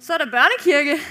[0.00, 1.02] Så er der børnekirke.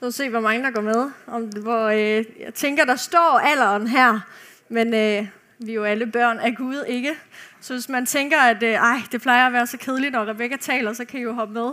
[0.00, 1.10] Nu se, hvor mange der går med.
[1.26, 4.20] Om, hvor, øh, jeg tænker, der står alderen her,
[4.68, 5.26] men øh,
[5.58, 7.14] vi er jo alle børn af Gud, ikke?
[7.60, 10.56] Så hvis man tænker, at øh, ej, det plejer at være så kedeligt, når Rebecca
[10.56, 11.70] taler, så kan I jo hoppe med.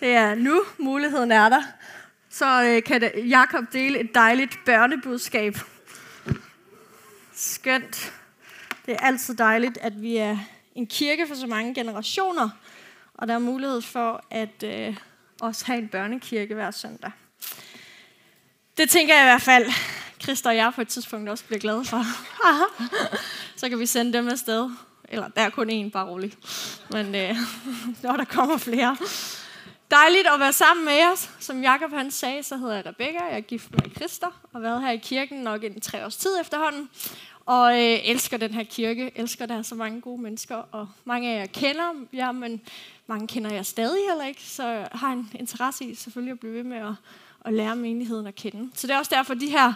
[0.00, 1.62] Det er nu, muligheden er der.
[2.30, 5.56] Så øh, kan det, Jakob dele et dejligt børnebudskab.
[7.34, 8.12] Skønt.
[8.86, 10.38] Det er altid dejligt, at vi er
[10.74, 12.48] en kirke for så mange generationer,
[13.22, 14.96] og der er mulighed for at øh,
[15.40, 17.10] også have en børnekirke hver søndag.
[18.76, 19.66] Det tænker jeg i hvert fald,
[20.22, 22.02] Christa og jeg på et tidspunkt også bliver glade for.
[23.60, 24.70] så kan vi sende dem afsted.
[25.08, 26.38] Eller der er kun én, bare roligt.
[26.90, 27.36] Men øh,
[28.02, 28.96] når der kommer flere.
[29.90, 31.30] Dejligt at være sammen med os.
[31.40, 33.24] Som Jakob han sagde, så hedder jeg Rebecca.
[33.24, 36.16] Jeg er gift med Christa og har været her i kirken nok en tre års
[36.16, 36.88] tid efterhånden.
[37.46, 39.12] Og øh, elsker den her kirke.
[39.14, 40.56] Elsker, der er så mange gode mennesker.
[40.56, 42.60] Og mange af jer kender jer, men
[43.12, 44.42] mange kender jeg stadig heller ikke.
[44.42, 46.94] Så har en interesse i selvfølgelig at blive ved med at,
[47.44, 48.70] at lære menigheden at kende.
[48.74, 49.72] Så det er også derfor, de her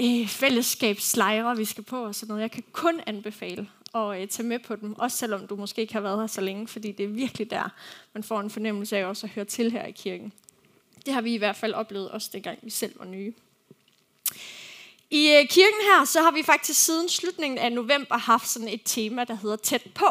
[0.00, 4.48] øh, fællesskabslejre, vi skal på og sådan noget, jeg kan kun anbefale at øh, tage
[4.48, 7.04] med på dem, også selvom du måske ikke har været her så længe, fordi det
[7.04, 7.68] er virkelig der,
[8.12, 10.32] man får en fornemmelse af også at høre til her i kirken.
[11.06, 13.32] Det har vi i hvert fald oplevet også dengang vi selv var nye.
[15.10, 18.80] I øh, kirken her, så har vi faktisk siden slutningen af november haft sådan et
[18.84, 20.06] tema, der hedder tæt på.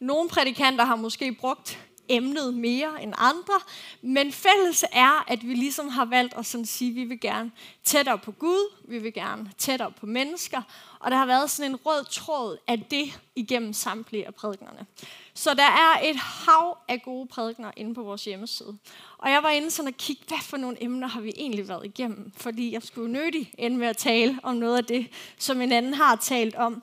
[0.00, 3.60] Nogle prædikanter har måske brugt emnet mere end andre,
[4.02, 7.50] men fælles er, at vi ligesom har valgt at sådan sige, at vi vil gerne
[7.84, 10.62] tættere på Gud, vi vil gerne tættere på mennesker,
[11.00, 14.86] og der har været sådan en rød tråd af det igennem samtlige af prædiknerne.
[15.34, 18.78] Så der er et hav af gode prædikner inde på vores hjemmeside.
[19.18, 21.84] Og jeg var inde sådan og kigge, hvad for nogle emner har vi egentlig været
[21.84, 22.32] igennem?
[22.36, 25.06] Fordi jeg skulle nødig ende med at tale om noget af det,
[25.38, 26.82] som en anden har talt om.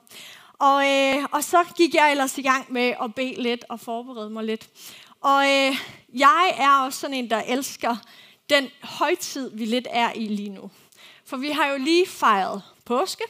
[0.58, 4.30] Og, øh, og så gik jeg ellers i gang med at bede lidt og forberede
[4.30, 4.68] mig lidt.
[5.20, 5.76] Og øh,
[6.14, 7.96] jeg er også sådan en, der elsker
[8.50, 10.70] den højtid, vi lidt er i lige nu.
[11.24, 13.24] For vi har jo lige fejret påske,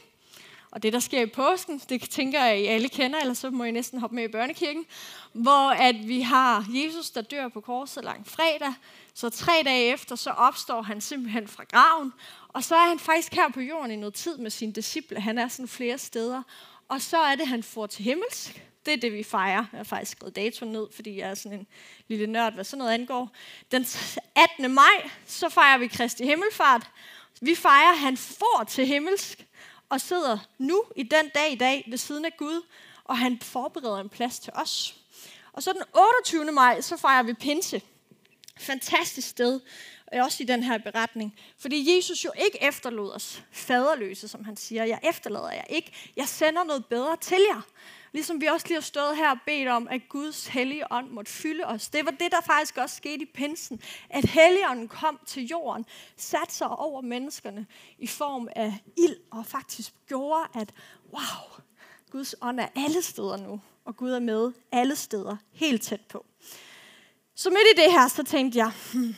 [0.71, 3.65] og det, der sker i påsken, det tænker jeg, I alle kender, eller så må
[3.65, 4.85] I næsten hoppe med i børnekirken,
[5.33, 8.75] hvor at vi har Jesus, der dør på korset lang fredag,
[9.15, 12.13] så tre dage efter, så opstår han simpelthen fra graven,
[12.49, 15.21] og så er han faktisk her på jorden i noget tid med sine disciple.
[15.21, 16.43] Han er sådan flere steder,
[16.89, 19.65] og så er det, han får til himmelsk, det er det, vi fejrer.
[19.73, 21.67] Jeg har faktisk skrevet datoen ned, fordi jeg er sådan en
[22.09, 23.31] lille nørd, hvad sådan noget angår.
[23.71, 23.87] Den
[24.35, 24.75] 18.
[24.75, 26.91] maj, så fejrer vi Kristi Himmelfart.
[27.41, 29.47] Vi fejrer, at han får til himmelsk
[29.89, 32.63] og sidder nu i den dag i dag ved siden af Gud,
[33.05, 34.95] og han forbereder en plads til os.
[35.53, 36.53] Og så den 28.
[36.53, 37.83] maj, så fejrer vi pinse.
[38.59, 39.61] Fantastisk sted,
[40.13, 41.39] også i den her beretning.
[41.59, 44.85] Fordi Jesus jo ikke efterlod os faderløse, som han siger.
[44.85, 45.93] Jeg efterlader jer ikke.
[46.17, 47.63] Jeg sender noget bedre til jer.
[48.13, 51.33] Ligesom vi også lige har stået her og bedt om, at Guds hellige ånd måtte
[51.33, 51.89] fylde os.
[51.89, 53.81] Det var det, der faktisk også skete i pinsen.
[54.11, 57.67] At helligånden kom til jorden, satte sig over menneskerne
[57.99, 60.73] i form af ild, og faktisk gjorde, at
[61.13, 61.63] wow,
[62.11, 63.61] Guds ånd er alle steder nu.
[63.85, 66.27] Og Gud er med alle steder, helt tæt på.
[67.35, 69.15] Så midt i det her, så tænkte jeg, hmm,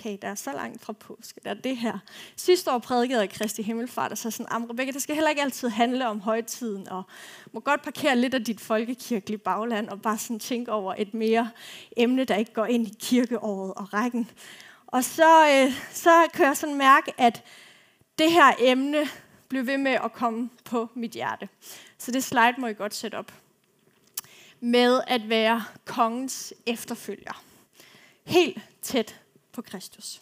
[0.00, 1.98] okay, der er så langt fra påske, der er det her.
[2.36, 5.42] Sidste år prædikede jeg Kristi Himmelfart, og så sådan, am Rebecca, det skal heller ikke
[5.42, 7.02] altid handle om højtiden, og
[7.52, 11.50] må godt parkere lidt af dit folkekirkelige bagland, og bare sådan tænke over et mere
[11.96, 14.30] emne, der ikke går ind i kirkeåret og rækken.
[14.86, 17.44] Og så, øh, så kan jeg sådan mærke, at
[18.18, 19.08] det her emne
[19.48, 21.48] blev ved med at komme på mit hjerte.
[21.98, 23.32] Så det slide må I godt sætte op.
[24.60, 27.42] Med at være kongens efterfølger.
[28.24, 29.19] Helt tæt
[29.52, 30.20] på Kristus.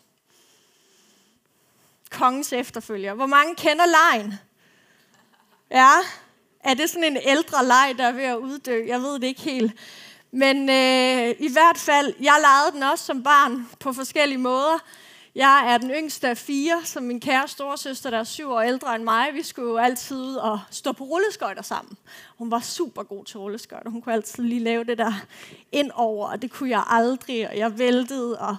[2.11, 3.15] Kongens efterfølger.
[3.15, 4.35] Hvor mange kender lejen?
[5.71, 5.93] Ja,
[6.61, 8.87] er det sådan en ældre leg, der er ved at uddø?
[8.87, 9.73] Jeg ved det ikke helt.
[10.31, 14.79] Men øh, i hvert fald, jeg legede den også som barn på forskellige måder.
[15.35, 18.95] Jeg er den yngste af fire, som min kære storesøster, der er syv år ældre
[18.95, 19.35] end mig.
[19.35, 21.97] Vi skulle jo altid ud og stå på rulleskøjter sammen.
[22.39, 23.91] Hun var super god til rulleskøjter.
[23.91, 25.13] Hun kunne altid lige lave det der
[25.73, 28.39] ind over, og det kunne jeg aldrig, og jeg væltede.
[28.39, 28.57] Og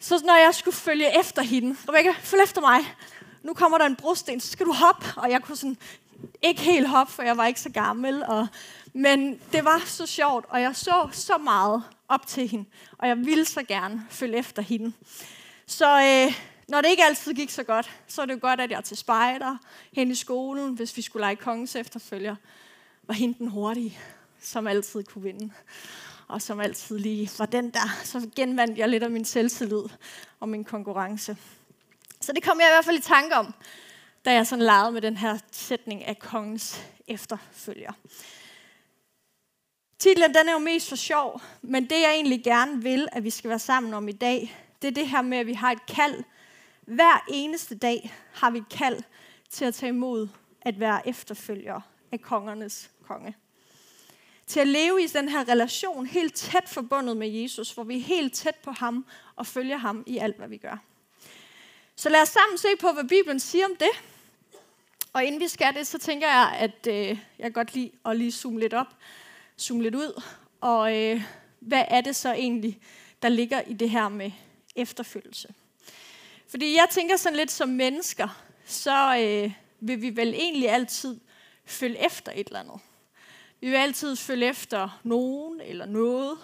[0.00, 2.80] så når jeg skulle følge efter hende, Rebecca, følg efter mig.
[3.42, 5.06] Nu kommer der en brosten, så skal du hoppe.
[5.16, 5.76] Og jeg kunne sådan
[6.42, 8.24] ikke helt hoppe, for jeg var ikke så gammel.
[8.24, 8.46] Og,
[8.92, 12.64] men det var så sjovt, og jeg så så meget op til hende.
[12.98, 14.92] Og jeg ville så gerne følge efter hende.
[15.66, 16.34] Så øh,
[16.68, 18.80] når det ikke altid gik så godt, så er det jo godt, at jeg er
[18.80, 19.56] til spejder
[19.92, 22.36] hen i skolen, hvis vi skulle lege kongens efterfølger,
[23.02, 23.98] var hende den hurtige,
[24.40, 25.50] som altid kunne vinde.
[26.30, 28.00] Og som altid lige var den der.
[28.04, 29.82] Så genvandt jeg lidt af min selvtillid
[30.40, 31.36] og min konkurrence.
[32.20, 33.54] Så det kom jeg i hvert fald i tanke om,
[34.24, 37.92] da jeg sådan legede med den her sætning af kongens efterfølger.
[39.98, 43.30] Titlen den er jo mest for sjov, men det jeg egentlig gerne vil, at vi
[43.30, 45.86] skal være sammen om i dag, det er det her med, at vi har et
[45.86, 46.24] kald.
[46.80, 49.02] Hver eneste dag har vi et kald
[49.50, 50.28] til at tage imod
[50.62, 51.80] at være efterfølger
[52.12, 53.36] af kongernes konge.
[54.50, 58.00] Til at leve i den her relation helt tæt forbundet med Jesus, hvor vi er
[58.00, 59.06] helt tæt på ham
[59.36, 60.82] og følger ham i alt, hvad vi gør.
[61.96, 63.88] Så lad os sammen se på, hvad Bibelen siger om det.
[65.12, 68.16] Og inden vi skal det, så tænker jeg, at øh, jeg kan godt lide at
[68.16, 68.86] lige zoome lidt op,
[69.60, 70.22] zoome lidt ud.
[70.60, 71.22] Og øh,
[71.60, 72.80] hvad er det så egentlig,
[73.22, 74.30] der ligger i det her med
[74.76, 75.54] efterfølgelse?
[76.48, 81.20] Fordi jeg tænker sådan lidt som mennesker, så øh, vil vi vel egentlig altid
[81.64, 82.80] følge efter et eller andet.
[83.60, 86.38] Vi vil altid følge efter nogen eller noget.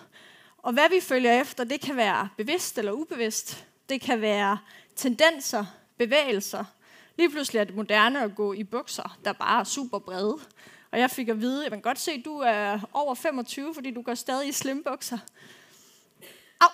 [0.59, 3.67] Og hvad vi følger efter, det kan være bevidst eller ubevidst.
[3.89, 4.59] Det kan være
[4.97, 5.65] tendenser,
[5.99, 6.65] bevægelser.
[7.19, 10.39] Lige pludselig er det moderne at gå i bukser, der bare er super brede.
[10.93, 13.91] Og jeg fik at vide, at kan godt se, at du er over 25, fordi
[13.91, 15.19] du går stadig i slimbukser.
[16.61, 16.69] Au!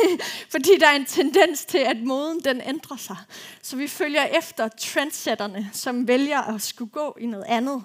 [0.52, 3.16] fordi der er en tendens til, at moden den ændrer sig.
[3.62, 7.84] Så vi følger efter trendsetterne, som vælger at skulle gå i noget andet.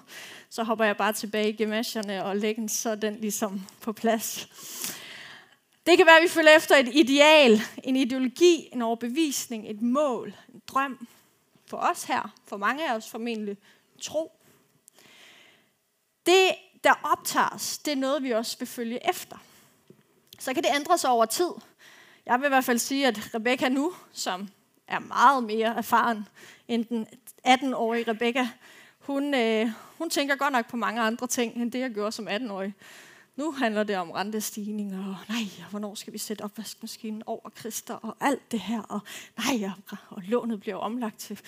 [0.50, 4.48] Så hopper jeg bare tilbage i gemasjerne og lægger så den ligesom på plads.
[5.86, 10.34] Det kan være, at vi følger efter et ideal, en ideologi, en overbevisning, et mål,
[10.54, 11.08] en drøm.
[11.66, 13.56] For os her, for mange af os formentlig,
[14.00, 14.32] tro.
[16.26, 16.54] Det,
[16.84, 19.36] der optager os, det er noget, vi også vil følge efter.
[20.38, 21.50] Så kan det ændre sig over tid.
[22.26, 24.48] Jeg vil i hvert fald sige, at Rebecca nu, som
[24.88, 26.28] er meget mere erfaren
[26.68, 27.06] end den
[27.46, 28.48] 18-årige Rebecca,
[29.06, 32.28] hun, øh, hun tænker godt nok på mange andre ting, end det jeg gjorde som
[32.28, 32.74] 18-årig.
[33.36, 38.16] Nu handler det om rentestigninger, og nej, hvornår skal vi sætte opvaskemaskinen over Krister, og
[38.20, 39.00] alt det her, og
[39.38, 41.40] nej, og, og lånet bliver omlagt til,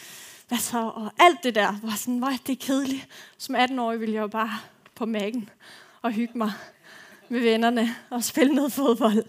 [0.48, 3.08] hvad så, og alt det der, var sådan, hvor det er kedeligt.
[3.38, 4.58] Som 18-årig ville jeg jo bare
[4.94, 5.48] på mækken
[6.02, 6.52] og hygge mig
[7.28, 9.24] med vennerne og spille noget fodbold.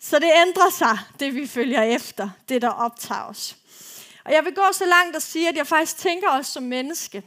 [0.00, 3.57] Så det ændrer sig, det vi følger efter, det der optager os.
[4.24, 7.22] Og jeg vil gå så langt og sige, at jeg faktisk tænker os som menneske,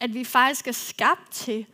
[0.00, 1.66] at vi faktisk er skabt til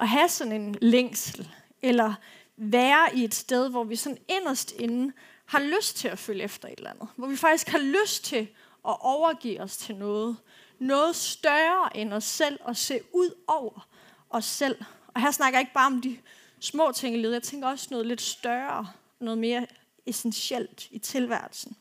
[0.00, 1.48] at have sådan en længsel,
[1.82, 2.14] eller
[2.56, 5.12] være i et sted, hvor vi sådan inderst inde
[5.46, 7.08] har lyst til at følge efter et eller andet.
[7.16, 8.48] Hvor vi faktisk har lyst til
[8.88, 10.36] at overgive os til noget.
[10.78, 13.88] Noget større end os selv, og se ud over
[14.30, 14.84] os selv.
[15.14, 16.18] Og her snakker jeg ikke bare om de
[16.60, 17.32] små ting i livet.
[17.32, 18.88] Jeg tænker også noget lidt større,
[19.20, 19.66] noget mere
[20.06, 21.76] essentielt i tilværelsen.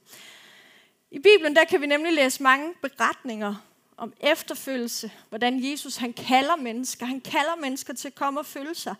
[1.11, 3.55] I Bibelen der kan vi nemlig læse mange beretninger
[3.97, 7.05] om efterfølgelse, hvordan Jesus han kalder mennesker.
[7.05, 8.95] Han kalder mennesker til at komme og følge sig.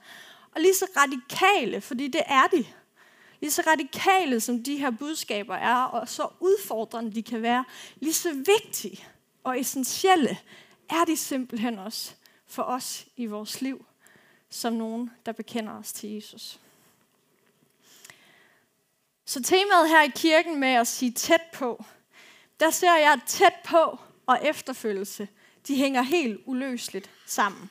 [0.56, 2.66] Og lige så radikale, fordi det er de.
[3.42, 7.66] Lige så radikale som de her budskaber er, og så udfordrende de kan være,
[7.96, 9.08] lige så vigtige
[9.44, 10.40] og essentielle
[10.90, 12.14] er de simpelthen også
[12.48, 13.86] for os i vores liv,
[14.50, 16.60] som nogen, der bekender os til Jesus.
[19.26, 21.86] Så temaet her i kirken med at sige tæt på,
[22.60, 25.28] der ser jeg tæt på og efterfølgelse,
[25.68, 27.70] de hænger helt uløseligt sammen.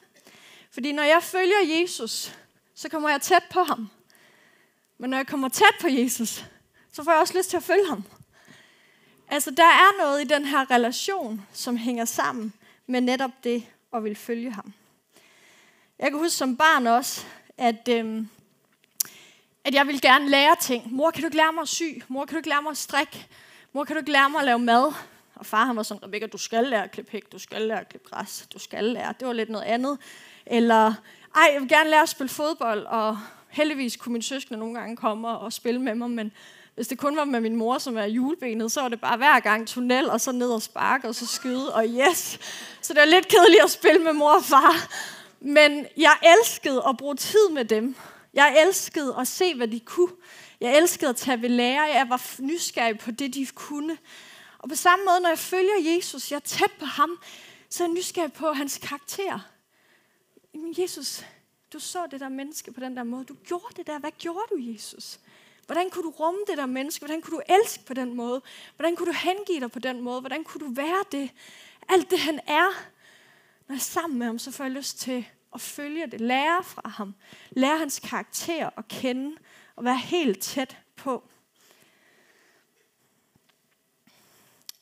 [0.70, 2.36] Fordi når jeg følger Jesus,
[2.74, 3.90] så kommer jeg tæt på ham.
[4.98, 6.44] Men når jeg kommer tæt på Jesus,
[6.92, 8.04] så får jeg også lyst til at følge ham.
[9.28, 12.52] Altså, der er noget i den her relation, som hænger sammen
[12.86, 14.72] med netop det at vil følge ham.
[15.98, 17.26] Jeg kan huske som barn også,
[17.56, 18.28] at, øhm,
[19.64, 20.92] at jeg ville gerne lære ting.
[20.92, 21.82] Mor, kan du ikke lære mig at sy?
[22.08, 23.26] Mor, kan du ikke lære mig at strikke?
[23.72, 24.92] Mor, kan du ikke lære mig at lave mad?
[25.34, 27.80] Og far han var sådan, Rebecca, du skal lære at klippe hæk, du skal lære
[27.80, 29.14] at klippe græs, du skal lære.
[29.20, 29.98] Det var lidt noget andet.
[30.46, 30.94] Eller,
[31.34, 34.96] ej, jeg vil gerne lære at spille fodbold, og heldigvis kunne min søskende nogle gange
[34.96, 36.32] komme og spille med mig, men
[36.74, 39.40] hvis det kun var med min mor, som er julebenet, så var det bare hver
[39.40, 42.38] gang tunnel, og så ned og sparke, og så skyde, og yes.
[42.80, 44.88] Så det var lidt kedeligt at spille med mor og far.
[45.40, 47.96] Men jeg elskede at bruge tid med dem.
[48.34, 50.12] Jeg elskede at se, hvad de kunne.
[50.60, 51.82] Jeg elskede at tage ved lære.
[51.82, 53.98] Jeg var nysgerrig på det, de kunne.
[54.58, 57.18] Og på samme måde, når jeg følger Jesus, jeg er tæt på ham,
[57.70, 59.40] så er jeg nysgerrig på hans karakter.
[60.54, 61.24] Men Jesus,
[61.72, 63.24] du så det der menneske på den der måde.
[63.24, 63.98] Du gjorde det der.
[63.98, 65.20] Hvad gjorde du, Jesus?
[65.66, 67.00] Hvordan kunne du rumme det der menneske?
[67.00, 68.42] Hvordan kunne du elske på den måde?
[68.76, 70.20] Hvordan kunne du hengive dig på den måde?
[70.20, 71.30] Hvordan kunne du være det?
[71.88, 72.68] Alt det, han er.
[73.68, 76.20] Når jeg er sammen med ham, så får jeg lyst til at følge det.
[76.20, 77.14] Lære fra ham.
[77.50, 79.36] Lære hans karakter at kende.
[79.78, 81.28] Og være helt tæt på.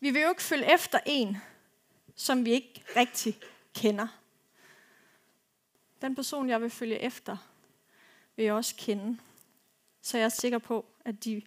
[0.00, 1.36] Vi vil jo ikke følge efter en,
[2.14, 3.38] som vi ikke rigtig
[3.74, 4.06] kender.
[6.02, 7.36] Den person, jeg vil følge efter,
[8.36, 9.18] vil jeg også kende.
[10.02, 11.42] Så jeg er sikker på, at de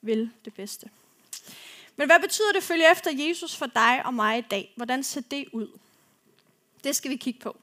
[0.00, 0.90] vil det bedste.
[1.96, 4.72] Men hvad betyder det at følge efter Jesus for dig og mig i dag?
[4.76, 5.78] Hvordan ser det ud?
[6.84, 7.56] Det skal vi kigge på.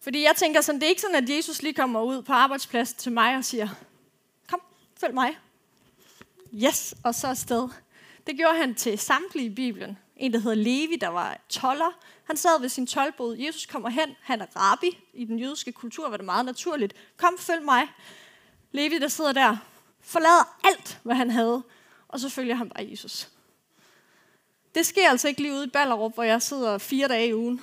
[0.00, 2.98] Fordi jeg tænker sådan, det er ikke sådan, at Jesus lige kommer ud på arbejdspladsen
[2.98, 3.68] til mig og siger,
[5.00, 5.38] følg mig.
[6.54, 7.68] Yes, og så afsted.
[8.26, 9.98] Det gjorde han til samtlige i Bibelen.
[10.16, 11.98] En, der hedder Levi, der var toller.
[12.24, 13.36] Han sad ved sin tolvbod.
[13.36, 14.16] Jesus kommer hen.
[14.22, 14.98] Han er rabbi.
[15.12, 16.94] I den jødiske kultur var det meget naturligt.
[17.16, 17.88] Kom, følg mig.
[18.72, 19.56] Levi, der sidder der,
[20.00, 21.62] forlader alt, hvad han havde,
[22.08, 23.28] og så følger han bare Jesus.
[24.74, 27.60] Det sker altså ikke lige ude i Ballerup, hvor jeg sidder fire dage i ugen.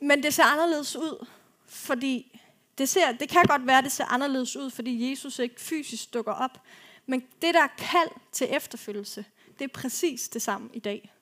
[0.00, 1.26] Men det ser anderledes ud,
[1.66, 2.40] fordi
[2.78, 6.14] det, ser, det kan godt være, at det ser anderledes ud, fordi Jesus ikke fysisk
[6.14, 6.60] dukker op.
[7.06, 9.24] Men det, der er kald til efterfølgelse,
[9.58, 11.12] det er præcis det samme i dag,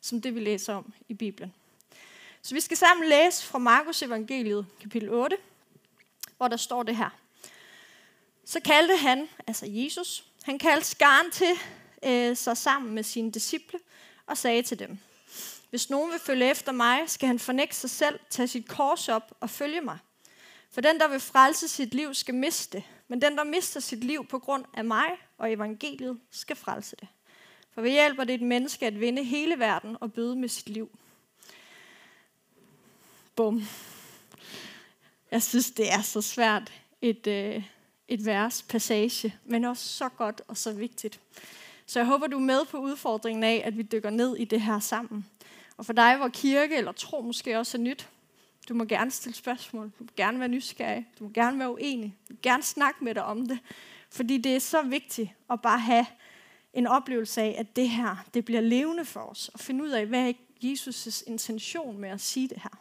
[0.00, 1.54] som det vi læser om i Bibelen.
[2.42, 5.36] Så vi skal sammen læse fra Markus evangeliet, kapitel 8,
[6.36, 7.10] hvor der står det her.
[8.44, 11.52] Så kaldte han, altså Jesus, han kaldte skaren til
[12.04, 13.78] øh, sig sammen med sine disciple
[14.26, 14.98] og sagde til dem,
[15.70, 19.36] hvis nogen vil følge efter mig, skal han fornægte sig selv, tage sit kors op
[19.40, 19.98] og følge mig.
[20.76, 24.26] For den, der vil frelse sit liv, skal miste men den, der mister sit liv
[24.26, 27.08] på grund af mig og evangeliet, skal frelse det.
[27.74, 30.90] For vi hjælper det et menneske at vinde hele verden og bøde med sit liv.
[33.36, 33.62] Bum.
[35.30, 37.62] Jeg synes, det er så svært et, øh,
[38.08, 41.20] et vers, passage, men også så godt og så vigtigt.
[41.86, 44.60] Så jeg håber, du er med på udfordringen af, at vi dykker ned i det
[44.60, 45.26] her sammen.
[45.76, 48.08] Og for dig, hvor kirke eller tro måske også er nyt,
[48.68, 49.92] du må gerne stille spørgsmål.
[49.98, 51.06] Du må gerne være nysgerrig.
[51.18, 52.16] Du må gerne være uenig.
[52.28, 53.58] Du må gerne snakke med dig om det.
[54.10, 56.06] Fordi det er så vigtigt at bare have
[56.72, 59.48] en oplevelse af, at det her, det bliver levende for os.
[59.48, 60.32] Og finde ud af, hvad er
[60.64, 62.80] Jesus' intention med at sige det her.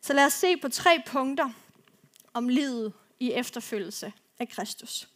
[0.00, 1.50] Så lad os se på tre punkter
[2.34, 5.08] om livet i efterfølgelse af Kristus.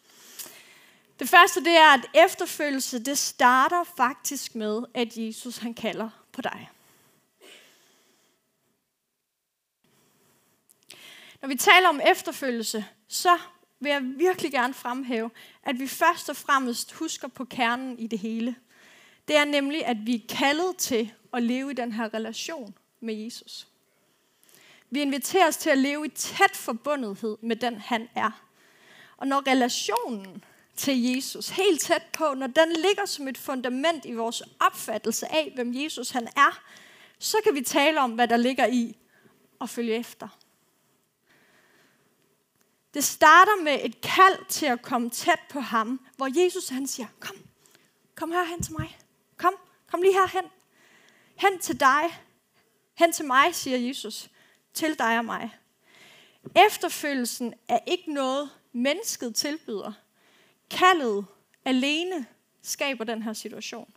[1.18, 6.42] Det første det er, at efterfølgelse det starter faktisk med, at Jesus han kalder på
[6.42, 6.70] dig.
[11.42, 13.38] Når vi taler om efterfølgelse, så
[13.80, 15.30] vil jeg virkelig gerne fremhæve,
[15.62, 18.56] at vi først og fremmest husker på kernen i det hele.
[19.28, 23.14] Det er nemlig, at vi er kaldet til at leve i den her relation med
[23.14, 23.68] Jesus.
[24.90, 28.42] Vi inviteres til at leve i tæt forbundethed med den, han er.
[29.16, 30.44] Og når relationen
[30.76, 35.52] til Jesus, helt tæt på, når den ligger som et fundament i vores opfattelse af,
[35.54, 36.62] hvem Jesus han er,
[37.18, 38.96] så kan vi tale om, hvad der ligger i
[39.60, 40.28] at følge efter.
[42.96, 47.06] Det starter med et kald til at komme tæt på ham, hvor Jesus han siger,
[47.20, 47.36] kom,
[48.14, 48.98] kom her hen til mig.
[49.36, 49.54] Kom,
[49.86, 50.44] kom lige herhen.
[51.36, 52.02] Hen til dig.
[52.94, 54.30] Hen til mig, siger Jesus.
[54.74, 55.58] Til dig og mig.
[56.66, 59.92] Efterfølgelsen er ikke noget, mennesket tilbyder.
[60.70, 61.26] Kaldet
[61.64, 62.26] alene
[62.62, 63.94] skaber den her situation.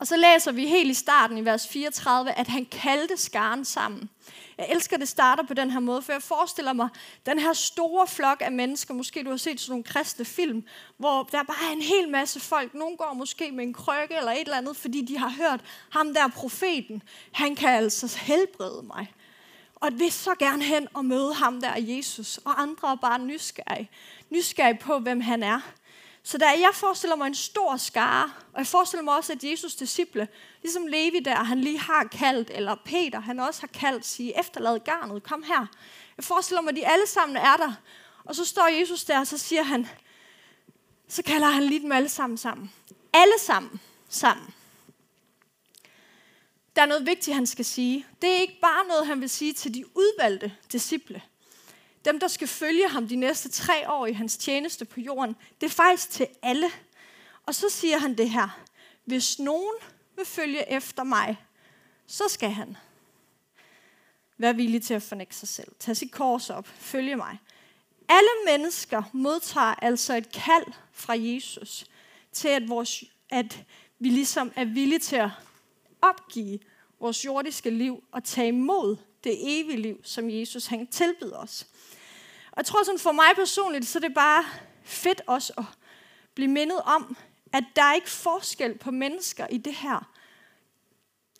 [0.00, 4.10] Og så læser vi helt i starten i vers 34, at han kaldte skaren sammen.
[4.58, 6.88] Jeg elsker, at det starter på den her måde, for jeg forestiller mig
[7.26, 10.64] den her store flok af mennesker, måske du har set sådan nogle kristne film,
[10.96, 12.74] hvor der bare er en hel masse folk.
[12.74, 16.14] Nogle går måske med en krykke eller et eller andet, fordi de har hørt ham
[16.14, 17.02] der profeten.
[17.32, 19.12] Han kan altså helbrede mig.
[19.74, 22.38] Og vil så gerne hen og møde ham der, Jesus.
[22.38, 23.90] Og andre er bare nysgerrige.
[24.30, 25.60] Nysgerrige på, hvem han er.
[26.30, 29.74] Så der jeg forestiller mig en stor skare, og jeg forestiller mig også, at Jesus
[29.74, 30.28] disciple,
[30.62, 34.78] ligesom Levi der, han lige har kaldt, eller Peter, han også har kaldt, sige, efterlad
[34.78, 35.66] garnet, kom her.
[36.16, 37.72] Jeg forestiller mig, at de alle sammen er der.
[38.24, 39.88] Og så står Jesus der, og så siger han,
[41.08, 42.72] så kalder han lige dem alle sammen sammen.
[43.12, 44.54] Alle sammen sammen.
[46.76, 48.06] Der er noget vigtigt, han skal sige.
[48.22, 51.22] Det er ikke bare noget, han vil sige til de udvalgte disciple.
[52.04, 55.66] Dem, der skal følge ham de næste tre år i hans tjeneste på jorden, det
[55.66, 56.70] er faktisk til alle.
[57.46, 58.60] Og så siger han det her.
[59.04, 59.74] Hvis nogen
[60.16, 61.36] vil følge efter mig,
[62.06, 62.76] så skal han
[64.38, 65.72] være villig til at fornægte sig selv.
[65.78, 66.66] Tag sit kors op.
[66.66, 67.38] Følge mig.
[68.08, 71.84] Alle mennesker modtager altså et kald fra Jesus
[72.32, 73.64] til, at, vores, at
[73.98, 75.30] vi ligesom er villige til at
[76.02, 76.58] opgive
[77.00, 81.66] vores jordiske liv og tage imod det evige liv, som Jesus han tilbyder os.
[82.50, 84.44] Og jeg tror sådan for mig personligt, så er det bare
[84.84, 85.64] fedt også at
[86.34, 87.16] blive mindet om,
[87.52, 90.10] at der er ikke forskel på mennesker i det her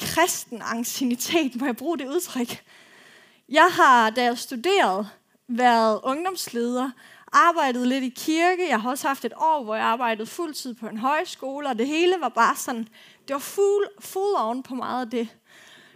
[0.01, 2.65] kristen ancienitet, må jeg bruge det udtryk.
[3.49, 5.09] Jeg har, da jeg studerede,
[5.49, 6.91] været ungdomsleder,
[7.33, 8.69] arbejdet lidt i kirke.
[8.69, 11.87] Jeg har også haft et år, hvor jeg arbejdede fuldtid på en højskole, og det
[11.87, 12.89] hele var bare sådan,
[13.29, 15.29] det var full, full on på meget af det.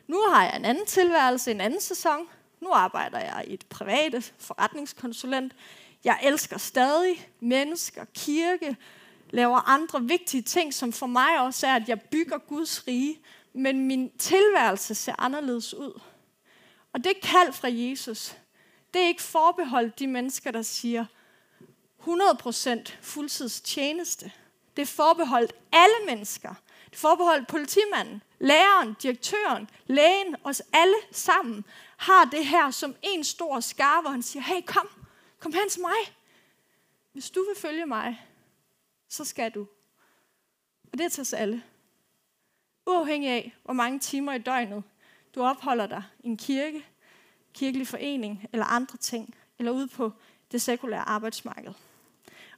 [0.07, 2.29] Nu har jeg en anden tilværelse, en anden sæson,
[2.61, 5.53] nu arbejder jeg i et private forretningskonsulent.
[6.05, 8.77] Jeg elsker stadig mennesker, kirke,
[9.31, 13.19] laver andre vigtige ting, som for mig også er, at jeg bygger Guds rige,
[13.53, 16.01] men min tilværelse ser anderledes ud.
[16.93, 18.37] Og det kald fra Jesus,
[18.95, 21.05] det er ikke forbeholdt de mennesker, der siger
[22.01, 24.33] 100% fuldtidstjeneste.
[24.77, 26.55] Det er forbeholdt alle mennesker.
[26.85, 31.65] Det er forbeholdt politimanden, læreren, direktøren, lægen, os alle sammen
[31.97, 34.89] har det her som en stor skar, hvor han siger, hey kom,
[35.39, 36.17] kom hen til mig.
[37.13, 38.27] Hvis du vil følge mig,
[39.09, 39.67] så skal du.
[40.93, 41.63] Og det er til os alle.
[42.87, 44.83] Uafhængig af, hvor mange timer i døgnet
[45.35, 46.87] du opholder dig i en kirke,
[47.55, 50.13] kirkelig forening eller andre ting, eller ude på
[50.53, 51.73] det sekulære arbejdsmarked.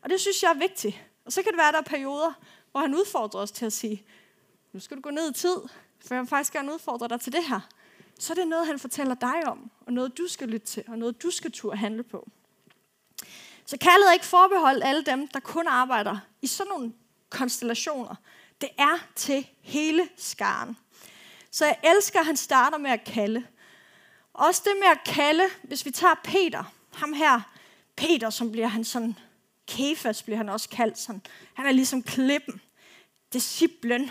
[0.02, 1.04] Og det synes jeg er vigtigt.
[1.24, 2.32] Og så kan det være, at der er perioder,
[2.70, 4.04] hvor han udfordrer os til at sige,
[4.72, 5.56] nu skal du gå ned i tid,
[6.06, 7.60] for jeg vil faktisk gerne udfordre dig til det her.
[8.18, 10.98] Så er det noget, han fortæller dig om, og noget, du skal lytte til, og
[10.98, 12.28] noget, du skal turde handle på.
[13.66, 16.92] Så kaldet er ikke forbeholdt alle dem, der kun arbejder i sådan nogle
[17.30, 18.14] konstellationer.
[18.60, 20.76] Det er til hele skaren.
[21.50, 23.46] Så jeg elsker, at han starter med at kalde.
[24.34, 27.40] Også det med at kalde, hvis vi tager Peter, ham her,
[27.96, 29.18] Peter, som bliver han sådan,
[29.66, 31.22] Kefas bliver han også kaldt sådan.
[31.54, 32.60] Han er ligesom klippen,
[33.32, 34.10] disciplen.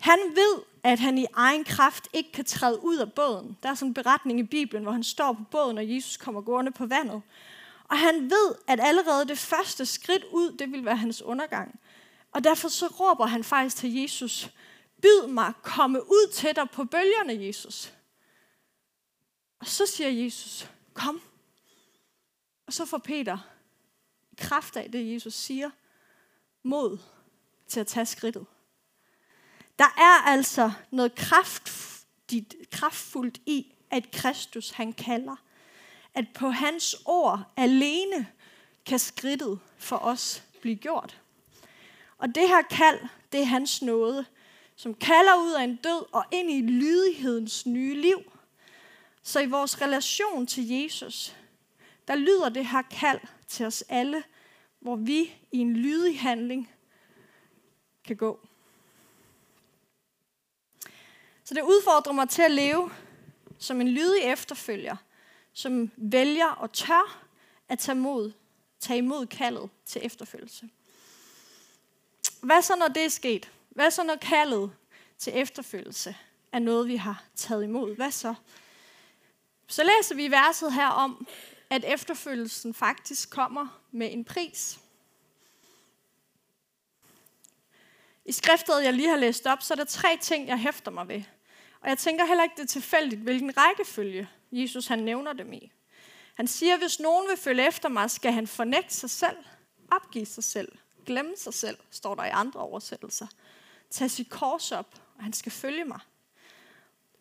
[0.00, 3.58] Han ved, at han i egen kraft ikke kan træde ud af båden.
[3.62, 6.40] Der er sådan en beretning i Bibelen, hvor han står på båden, og Jesus kommer
[6.40, 7.22] gående på vandet.
[7.88, 11.80] Og han ved, at allerede det første skridt ud, det vil være hans undergang.
[12.32, 14.50] Og derfor så råber han faktisk til Jesus,
[15.02, 17.92] byd mig komme ud til dig på bølgerne, Jesus.
[19.60, 21.20] Og så siger Jesus, kom.
[22.66, 23.38] Og så får Peter,
[24.38, 25.70] kraft af det, Jesus siger,
[26.62, 26.98] mod
[27.68, 28.46] til at tage skridtet.
[29.80, 35.36] Der er altså noget kraftigt, kraftfuldt i, at Kristus han kalder.
[36.14, 38.26] At på hans ord alene
[38.86, 41.20] kan skridtet for os blive gjort.
[42.18, 42.98] Og det her kald,
[43.32, 44.24] det er hans nåde,
[44.76, 48.32] som kalder ud af en død og ind i lydighedens nye liv.
[49.22, 51.36] Så i vores relation til Jesus,
[52.08, 54.22] der lyder det her kald til os alle,
[54.80, 56.70] hvor vi i en lydig handling
[58.04, 58.49] kan gå.
[61.50, 62.90] Så det udfordrer mig til at leve
[63.58, 64.96] som en lydig efterfølger,
[65.52, 67.24] som vælger og tør
[67.68, 68.32] at tage, mod,
[68.80, 70.68] tage imod kaldet til efterfølgelse.
[72.40, 73.50] Hvad så, når det er sket?
[73.68, 74.72] Hvad så, når kaldet
[75.18, 76.16] til efterfølgelse
[76.52, 77.96] er noget, vi har taget imod?
[77.96, 78.34] Hvad så?
[79.66, 81.26] Så læser vi verset her om,
[81.70, 84.78] at efterfølgelsen faktisk kommer med en pris.
[88.24, 91.08] I skriftet, jeg lige har læst op, så er der tre ting, jeg hæfter mig
[91.08, 91.22] ved.
[91.80, 95.72] Og jeg tænker heller ikke, det er tilfældigt, hvilken rækkefølge Jesus han nævner dem i.
[96.34, 99.36] Han siger, at hvis nogen vil følge efter mig, skal han fornægte sig selv,
[99.90, 100.72] opgive sig selv,
[101.06, 103.26] glemme sig selv, står der i andre oversættelser.
[103.90, 106.00] Tag sit kors op, og han skal følge mig.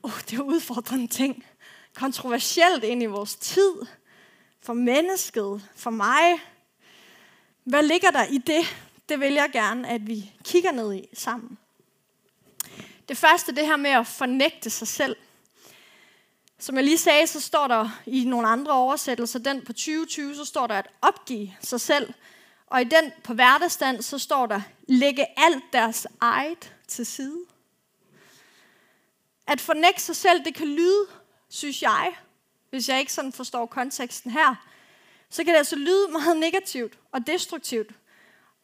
[0.04, 1.46] Oh, det er udfordrende ting.
[1.96, 3.74] Kontroversielt ind i vores tid.
[4.62, 6.42] For mennesket, for mig.
[7.64, 8.66] Hvad ligger der i det?
[9.10, 11.58] Det vil jeg gerne, at vi kigger ned i sammen.
[13.10, 15.16] Det første, det her med at fornægte sig selv.
[16.60, 20.46] Som jeg lige sagde, så står der i nogle andre oversættelser, den på 2020, så
[20.46, 22.14] står der at opgive sig selv.
[22.68, 27.40] Og i den på hverdagsstand, så står der, lægge alt deres eget til side.
[29.48, 31.06] At fornægte sig selv, det kan lyde,
[31.50, 32.16] synes jeg,
[32.70, 34.56] hvis jeg ikke sådan forstår konteksten her,
[35.30, 37.92] så kan det altså lyde meget negativt og destruktivt.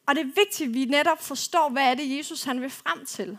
[0.07, 3.05] Og det er vigtigt, at vi netop forstår, hvad er det, Jesus han vil frem
[3.05, 3.37] til.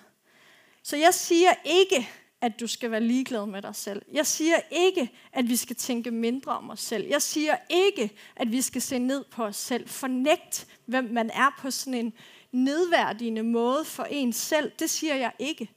[0.87, 2.09] Så jeg siger ikke,
[2.41, 4.03] at du skal være ligeglad med dig selv.
[4.13, 7.07] Jeg siger ikke, at vi skal tænke mindre om os selv.
[7.07, 9.89] Jeg siger ikke, at vi skal se ned på os selv.
[9.89, 12.13] Fornægt, hvem man er på sådan en
[12.53, 14.73] nedværdigende måde for en selv.
[14.79, 15.71] Det siger jeg ikke.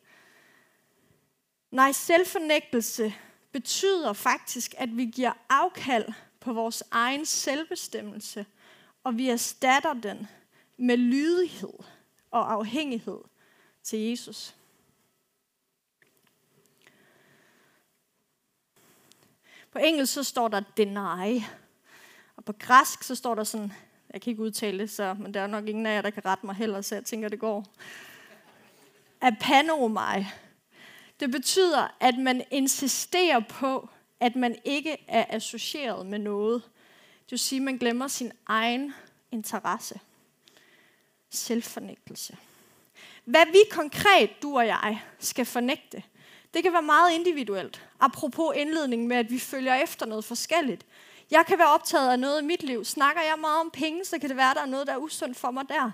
[1.72, 3.13] Nej, selvfornægtelse
[3.52, 6.06] betyder faktisk, at vi giver afkald
[6.39, 8.45] på vores egen selvbestemmelse,
[9.04, 10.28] og vi erstatter den
[10.78, 11.74] med lydighed
[12.32, 13.19] og afhængighed
[13.84, 14.56] til Jesus.
[19.80, 21.42] På engelsk så står der deny.
[22.36, 23.74] Og på græsk så står der sådan,
[24.13, 26.26] jeg kan ikke udtale det, så, men der er nok ingen af jer, der kan
[26.26, 27.65] rette mig heller, så jeg tænker, det går.
[29.22, 30.26] Apanomai.
[31.20, 33.89] Det betyder, at man insisterer på,
[34.20, 36.63] at man ikke er associeret med noget.
[37.24, 38.94] Det vil sige, at man glemmer sin egen
[39.32, 40.00] interesse.
[41.30, 42.38] Selvfornægtelse.
[43.26, 46.04] Hvad vi konkret, du og jeg, skal fornægte,
[46.54, 47.82] det kan være meget individuelt.
[48.00, 50.86] Apropos indledningen med, at vi følger efter noget forskelligt.
[51.32, 52.86] Jeg kan være optaget af noget i mit liv.
[52.86, 54.98] Snakker jeg meget om penge, så kan det være, at der er noget, der er
[54.98, 55.92] usundt for mig der.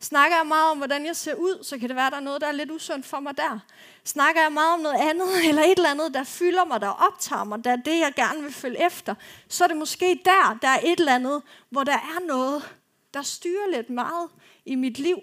[0.00, 2.22] Snakker jeg meget om, hvordan jeg ser ud, så kan det være, at der er
[2.22, 3.58] noget, der er lidt usundt for mig der.
[4.04, 7.44] Snakker jeg meget om noget andet, eller et eller andet, der fylder mig, der optager
[7.44, 9.14] mig, der er det, jeg gerne vil følge efter,
[9.48, 12.74] så er det måske der, der er et eller andet, hvor der er noget,
[13.14, 14.28] der styrer lidt meget
[14.64, 15.18] i mit liv.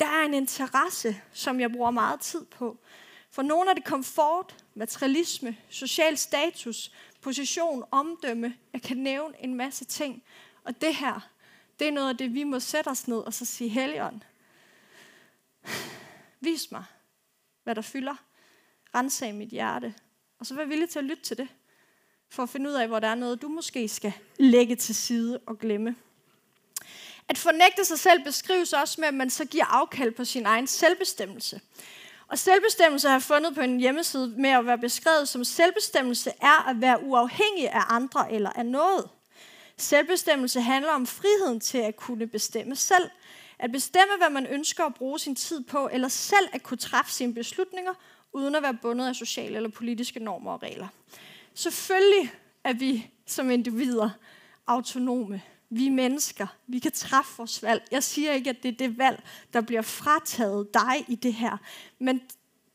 [0.00, 2.76] Der er en interesse, som jeg bruger meget tid på.
[3.32, 8.56] For nogle er det komfort, materialisme, social status, position, omdømme.
[8.72, 10.22] Jeg kan nævne en masse ting.
[10.64, 11.30] Og det her,
[11.78, 14.20] det er noget af det, vi må sætte os ned og så sige, Helligånd,
[16.40, 16.84] vis mig,
[17.62, 18.14] hvad der fylder.
[18.94, 19.94] Rensag mit hjerte.
[20.38, 21.48] Og så vær villig til at lytte til det.
[22.28, 25.40] For at finde ud af, hvor der er noget, du måske skal lægge til side
[25.46, 25.96] og glemme.
[27.28, 30.66] At fornægte sig selv beskrives også med, at man så giver afkald på sin egen
[30.66, 31.60] selvbestemmelse.
[32.32, 36.68] Og selvbestemmelse har jeg fundet på en hjemmeside med at være beskrevet som selvbestemmelse er
[36.68, 39.08] at være uafhængig af andre eller af noget.
[39.76, 43.10] Selvbestemmelse handler om friheden til at kunne bestemme selv.
[43.58, 47.12] At bestemme, hvad man ønsker at bruge sin tid på, eller selv at kunne træffe
[47.12, 47.92] sine beslutninger,
[48.32, 50.88] uden at være bundet af sociale eller politiske normer og regler.
[51.54, 52.32] Selvfølgelig
[52.64, 54.10] er vi som individer
[54.66, 55.42] autonome.
[55.74, 56.46] Vi mennesker.
[56.66, 57.82] Vi kan træffe vores valg.
[57.90, 61.56] Jeg siger ikke, at det er det valg, der bliver frataget dig i det her.
[61.98, 62.22] Men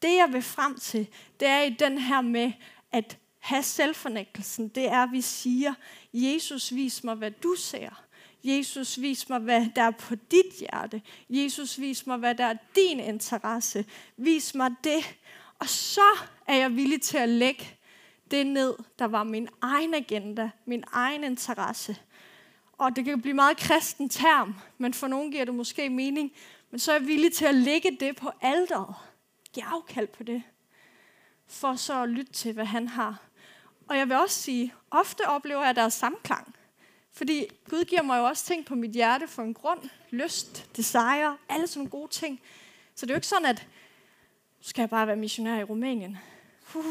[0.01, 1.07] det, jeg vil frem til,
[1.39, 2.51] det er i den her med
[2.91, 4.67] at have selvfornægtelsen.
[4.67, 5.73] Det er, at vi siger,
[6.13, 8.03] Jesus, vis mig, hvad du ser.
[8.43, 11.01] Jesus, vis mig, hvad der er på dit hjerte.
[11.29, 13.85] Jesus, vis mig, hvad der er din interesse.
[14.17, 15.17] Vis mig det.
[15.59, 16.09] Og så
[16.47, 17.77] er jeg villig til at lægge
[18.31, 21.97] det ned, der var min egen agenda, min egen interesse
[22.77, 26.31] og det kan blive meget kristen term, men for nogen giver det måske mening,
[26.71, 28.95] men så er jeg villig til at lægge det på alderet.
[29.53, 30.43] Giv afkald på det,
[31.47, 33.21] for så at lytte til, hvad han har.
[33.87, 36.55] Og jeg vil også sige, ofte oplever jeg, deres der samklang.
[37.11, 39.89] Fordi Gud giver mig jo også ting på mit hjerte for en grund.
[40.09, 42.41] Lyst, desire, alle sådan gode ting.
[42.95, 43.67] Så det er jo ikke sådan, at
[44.57, 46.17] nu skal jeg bare være missionær i Rumænien.
[46.75, 46.83] Uh,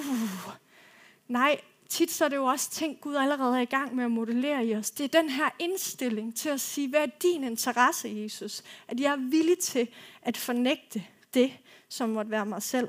[1.29, 4.11] nej, tit så er det jo også ting, Gud allerede er i gang med at
[4.11, 4.91] modellere i os.
[4.91, 8.63] Det er den her indstilling til at sige, hvad er din interesse, Jesus?
[8.89, 9.89] At jeg er villig til
[10.23, 11.53] at fornægte det,
[11.89, 12.89] som måtte være mig selv.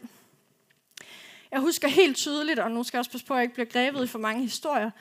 [1.51, 3.69] Jeg husker helt tydeligt, og nu skal jeg også passe på, at jeg ikke bliver
[3.69, 4.91] grebet i for mange historier,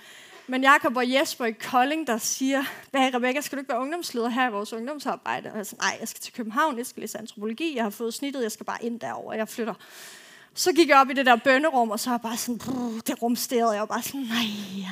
[0.49, 4.29] men Jakob og Jesper i Kolding, der siger, hvad Rebecca, skal du ikke være ungdomsleder
[4.29, 5.51] her i vores ungdomsarbejde?
[5.51, 8.15] Og jeg siger, nej, jeg skal til København, jeg skal læse antropologi, jeg har fået
[8.15, 9.75] snittet, jeg skal bare ind derover, jeg flytter.
[10.57, 13.01] Så gik jeg op i det der bønnerum, og så var jeg bare sådan, brrr,
[13.07, 13.73] det rumsterede.
[13.73, 14.87] Jeg og bare sådan, nej.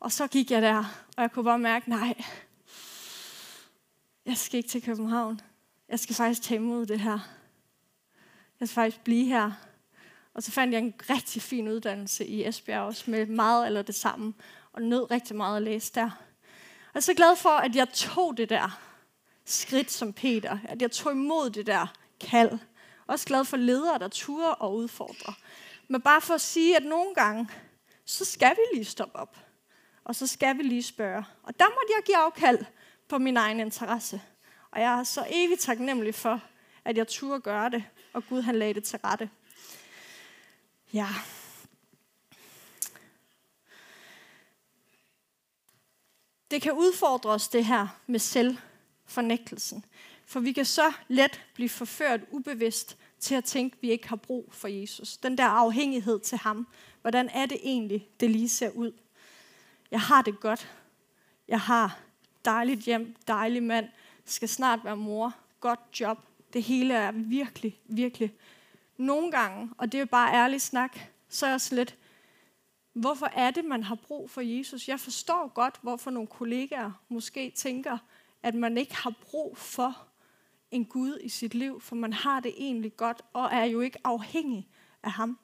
[0.00, 0.78] Og så gik jeg der,
[1.16, 2.24] og jeg kunne bare mærke, nej,
[4.26, 5.40] jeg skal ikke til København.
[5.88, 7.18] Jeg skal faktisk tage imod det her.
[8.60, 9.52] Jeg skal faktisk blive her.
[10.34, 13.94] Og så fandt jeg en rigtig fin uddannelse i Esbjerg også, med meget eller det
[13.94, 14.34] samme,
[14.72, 16.04] og nød rigtig meget at læse der.
[16.04, 18.80] Og jeg er så glad for, at jeg tog det der
[19.44, 21.86] skridt som Peter, at jeg tog imod det der
[22.20, 22.58] kald,
[23.08, 25.32] også glad for ledere, der turer og udfordrer.
[25.88, 27.48] Men bare for at sige, at nogle gange,
[28.04, 29.36] så skal vi lige stoppe op.
[30.04, 31.24] Og så skal vi lige spørge.
[31.42, 32.64] Og der måtte jeg give afkald
[33.08, 34.22] på min egen interesse.
[34.70, 36.40] Og jeg er så evigt taknemmelig for,
[36.84, 39.30] at jeg turde gøre det, og Gud han lagde det til rette.
[40.92, 41.08] Ja.
[46.50, 49.84] Det kan udfordre os, det her med selvfornægtelsen.
[50.28, 54.16] For vi kan så let blive forført ubevidst til at tænke, at vi ikke har
[54.16, 55.16] brug for Jesus.
[55.16, 56.68] Den der afhængighed til ham.
[57.00, 58.92] Hvordan er det egentlig, det lige ser ud?
[59.90, 60.72] Jeg har det godt.
[61.48, 61.98] Jeg har
[62.44, 63.88] dejligt hjem, dejlig mand,
[64.24, 66.18] skal snart være mor, godt job.
[66.52, 68.34] Det hele er virkelig, virkelig.
[68.96, 71.96] Nogle gange, og det er bare ærlig snak, så er jeg slet,
[72.92, 74.88] hvorfor er det, man har brug for Jesus?
[74.88, 77.98] Jeg forstår godt, hvorfor nogle kollegaer måske tænker,
[78.42, 80.07] at man ikke har brug for
[80.70, 83.98] en Gud i sit liv, for man har det egentlig godt, og er jo ikke
[84.04, 84.68] afhængig
[85.02, 85.38] af ham.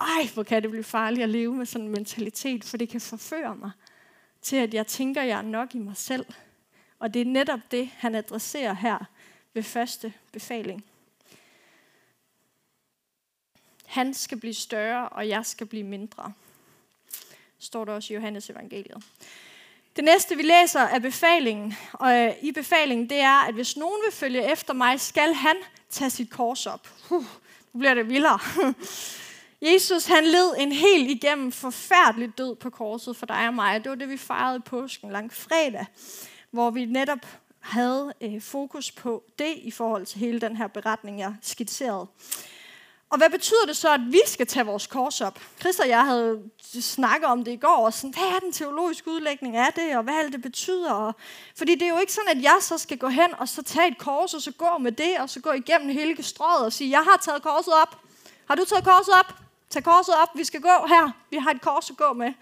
[0.00, 3.00] Ej, hvor kan det blive farligt at leve med sådan en mentalitet, for det kan
[3.00, 3.70] forføre mig
[4.42, 6.26] til, at jeg tænker, at jeg er nok i mig selv.
[6.98, 9.04] Og det er netop det, han adresserer her
[9.54, 10.84] ved første befaling.
[13.86, 16.32] Han skal blive større, og jeg skal blive mindre.
[17.58, 19.04] Står der også i Johannes evangeliet.
[19.96, 24.02] Det næste, vi læser er befalingen, og øh, i befalingen, det er, at hvis nogen
[24.04, 25.56] vil følge efter mig, skal han
[25.90, 26.88] tage sit kors op.
[27.10, 27.24] Uh,
[27.72, 28.38] nu bliver det vildere.
[29.74, 33.84] Jesus, han led en helt igennem forfærdelig død på korset for dig og mig.
[33.84, 35.86] Det var det, vi fejrede i påsken lang fredag,
[36.50, 37.26] hvor vi netop
[37.60, 42.06] havde øh, fokus på det i forhold til hele den her beretning, jeg skitserede.
[43.10, 45.38] Og hvad betyder det så, at vi skal tage vores kors op?
[45.60, 46.42] Chris og jeg havde
[46.80, 50.02] snakket om det i går, og sådan, hvad er den teologiske udlægning af det, og
[50.02, 50.92] hvad alt det betyder?
[50.92, 51.14] Og,
[51.56, 53.88] fordi det er jo ikke sådan, at jeg så skal gå hen og så tage
[53.88, 56.90] et kors, og så gå med det, og så gå igennem hele strøget og sige,
[56.90, 57.98] jeg har taget korset op.
[58.48, 59.34] Har du taget korset op?
[59.70, 61.10] Tag korset op, vi skal gå her.
[61.30, 62.32] Vi har et kors at gå med.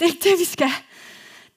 [0.00, 0.70] Det er ikke det, vi skal.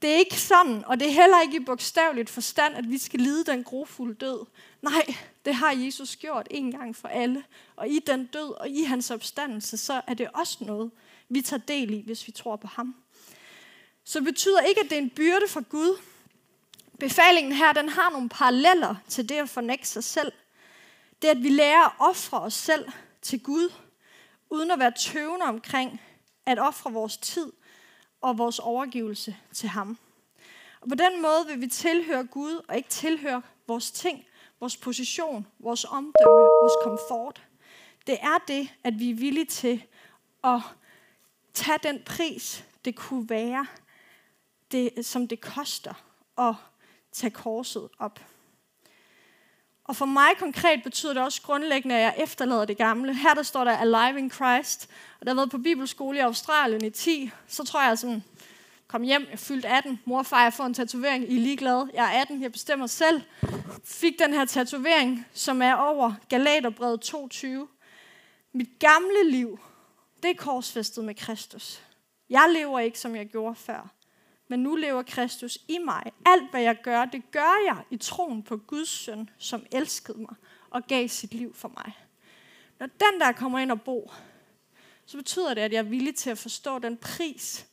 [0.01, 3.19] Det er ikke sådan, og det er heller ikke i bogstaveligt forstand, at vi skal
[3.19, 4.45] lide den grofulde død.
[4.81, 5.15] Nej,
[5.45, 7.43] det har Jesus gjort en gang for alle.
[7.75, 10.91] Og i den død og i hans opstandelse, så er det også noget,
[11.29, 12.95] vi tager del i, hvis vi tror på ham.
[14.03, 15.97] Så det betyder ikke, at det er en byrde for Gud.
[16.99, 20.31] Befalingen her, den har nogle paralleller til det at fornægte sig selv.
[21.21, 22.85] Det at vi lærer at ofre os selv
[23.21, 23.73] til Gud,
[24.49, 26.01] uden at være tøvende omkring
[26.45, 27.51] at ofre vores tid
[28.21, 29.97] og vores overgivelse til ham.
[30.81, 34.25] Og på den måde vil vi tilhøre Gud og ikke tilhøre vores ting,
[34.61, 37.41] vores position, vores omdømme, vores komfort.
[38.07, 39.83] Det er det, at vi er villige til
[40.43, 40.59] at
[41.53, 43.67] tage den pris, det kunne være,
[44.71, 45.93] det, som det koster
[46.37, 46.55] at
[47.11, 48.19] tage korset op.
[49.83, 53.15] Og for mig konkret betyder det også grundlæggende, at jeg efterlader det gamle.
[53.15, 56.85] Her der står der Alive in Christ, og der har været på bibelskole i Australien
[56.85, 58.23] i 10, så tror jeg sådan,
[58.91, 61.89] kom hjem, jeg fyldte 18, mor og far, jeg får en tatovering, I er ligeglade,
[61.93, 63.21] jeg er 18, jeg bestemmer selv.
[63.83, 67.67] Fik den her tatovering, som er over Galaterbrevet 22.
[68.53, 69.59] Mit gamle liv,
[70.23, 71.81] det er korsfæstet med Kristus.
[72.29, 73.93] Jeg lever ikke, som jeg gjorde før,
[74.47, 76.03] men nu lever Kristus i mig.
[76.25, 80.35] Alt, hvad jeg gør, det gør jeg i troen på Guds søn, som elskede mig
[80.69, 81.93] og gav sit liv for mig.
[82.79, 84.13] Når den der kommer ind og bor,
[85.05, 87.67] så betyder det, at jeg er villig til at forstå den pris,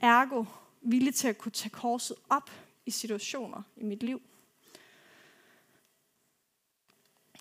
[0.00, 0.44] ergo
[0.82, 2.50] villig til at kunne tage korset op
[2.86, 4.22] i situationer i mit liv.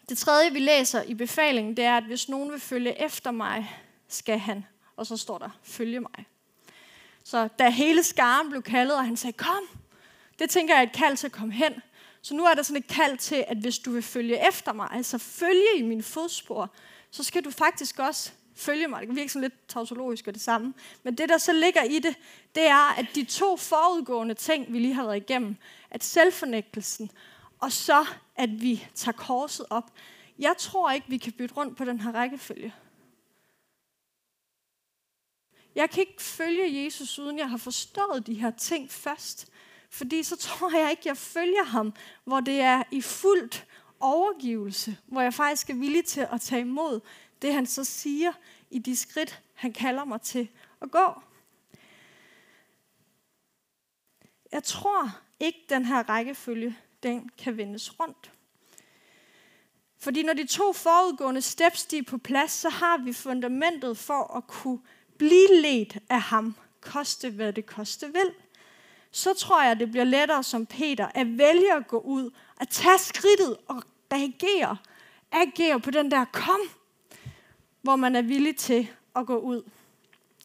[0.09, 3.79] Det tredje, vi læser i befalingen, det er, at hvis nogen vil følge efter mig,
[4.07, 4.65] skal han,
[4.95, 6.25] og så står der, følge mig.
[7.23, 9.63] Så da hele skaren blev kaldet, og han sagde, kom,
[10.39, 11.73] det tænker jeg er et kald til at komme hen.
[12.21, 14.87] Så nu er der sådan et kald til, at hvis du vil følge efter mig,
[14.91, 16.73] altså følge i min fodspor,
[17.11, 18.99] så skal du faktisk også følge mig.
[18.99, 20.73] Det kan virke sådan lidt tautologisk og det samme.
[21.03, 22.15] Men det, der så ligger i det,
[22.55, 25.55] det er, at de to forudgående ting, vi lige har været igennem,
[25.89, 27.11] at selvfornægtelsen,
[27.59, 29.91] og så, at vi tager korset op.
[30.39, 32.73] Jeg tror ikke, vi kan bytte rundt på den her rækkefølge.
[35.75, 39.51] Jeg kan ikke følge Jesus, uden jeg har forstået de her ting først.
[39.89, 43.65] Fordi så tror jeg ikke, jeg følger ham, hvor det er i fuldt
[43.99, 46.99] overgivelse, hvor jeg faktisk er villig til at tage imod
[47.45, 48.34] det, han så siger
[48.69, 50.49] i de skridt, han kalder mig til
[50.81, 51.21] at gå.
[54.51, 58.31] Jeg tror ikke, den her rækkefølge, den kan vendes rundt.
[59.97, 64.38] Fordi når de to forudgående steps de er på plads, så har vi fundamentet for
[64.38, 64.79] at kunne
[65.17, 68.31] blive ledt af ham, koste hvad det koste vil.
[69.12, 72.97] Så tror jeg, det bliver lettere som Peter at vælge at gå ud, at tage
[72.97, 74.77] skridtet og reagere,
[75.31, 76.60] agere på den der kom,
[77.86, 79.63] hvor man er villig til at gå ud.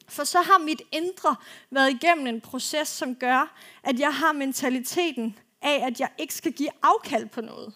[0.08, 1.36] For så har mit indre
[1.70, 6.52] været igennem en proces, som gør, at jeg har mentaliteten af, at jeg ikke skal
[6.52, 7.72] give afkald på noget.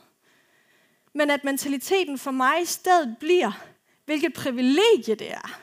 [1.15, 3.65] Men at mentaliteten for mig i stedet bliver,
[4.05, 5.61] hvilket privilegie det er,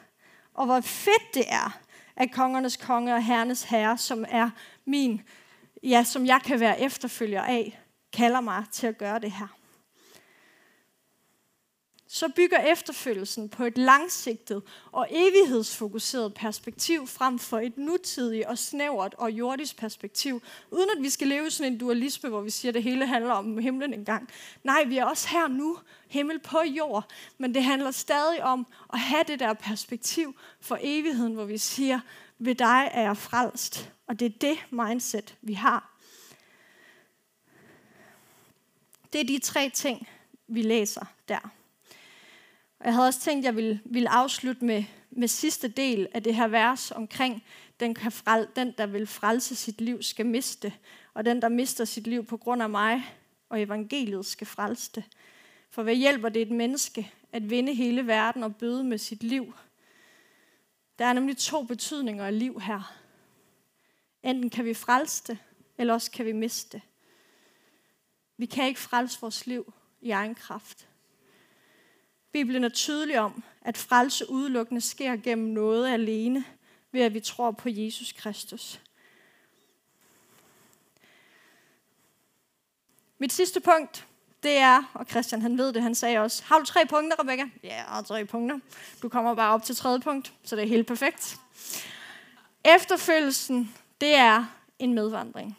[0.54, 1.80] og hvor fedt det er,
[2.16, 4.50] at kongernes konge og herrenes herre, som er
[4.86, 5.22] min,
[5.84, 7.80] ja, som jeg kan være efterfølger af,
[8.14, 9.61] kalder mig til at gøre det her
[12.14, 19.16] så bygger efterfølgelsen på et langsigtet og evighedsfokuseret perspektiv frem for et nutidigt og snævert
[19.18, 22.70] og jordisk perspektiv, uden at vi skal leve i sådan en dualisme, hvor vi siger,
[22.70, 24.30] at det hele handler om himlen engang.
[24.64, 29.00] Nej, vi er også her nu, himmel på jord, men det handler stadig om at
[29.00, 32.00] have det der perspektiv for evigheden, hvor vi siger,
[32.40, 33.92] ved dig er jeg frelst.
[34.08, 35.98] Og det er det mindset, vi har.
[39.14, 40.08] Det er de tre ting,
[40.48, 41.61] vi læser der.
[42.82, 46.24] Og jeg havde også tænkt, at jeg ville, ville afslutte med, med sidste del af
[46.24, 47.44] det her vers omkring,
[47.80, 50.74] den, kan frel, den, der vil frelse sit liv, skal miste,
[51.14, 53.16] og den, der mister sit liv på grund af mig
[53.50, 55.04] og evangeliet, skal frelse det.
[55.70, 59.54] For hvad hjælper det et menneske at vinde hele verden og bøde med sit liv?
[61.00, 62.98] Der er nemlig to betydninger af liv her.
[64.24, 65.38] Enten kan vi frelse det,
[65.78, 66.82] eller også kan vi miste det.
[68.38, 70.88] Vi kan ikke frelse vores liv i egen kraft.
[72.32, 76.46] Bibelen er tydelig om, at frelse udelukkende sker gennem noget alene,
[76.92, 78.82] ved at vi tror på Jesus Kristus.
[83.18, 84.08] Mit sidste punkt,
[84.44, 87.50] det er, og Christian han ved det, han sagde også, har du tre punkter, Rebecca?
[87.64, 88.60] Ja, jeg har tre punkter.
[89.02, 91.38] Du kommer bare op til tredje punkt, så det er helt perfekt.
[92.66, 94.46] Efterfølgelsen, det er
[94.80, 95.58] en medvandring.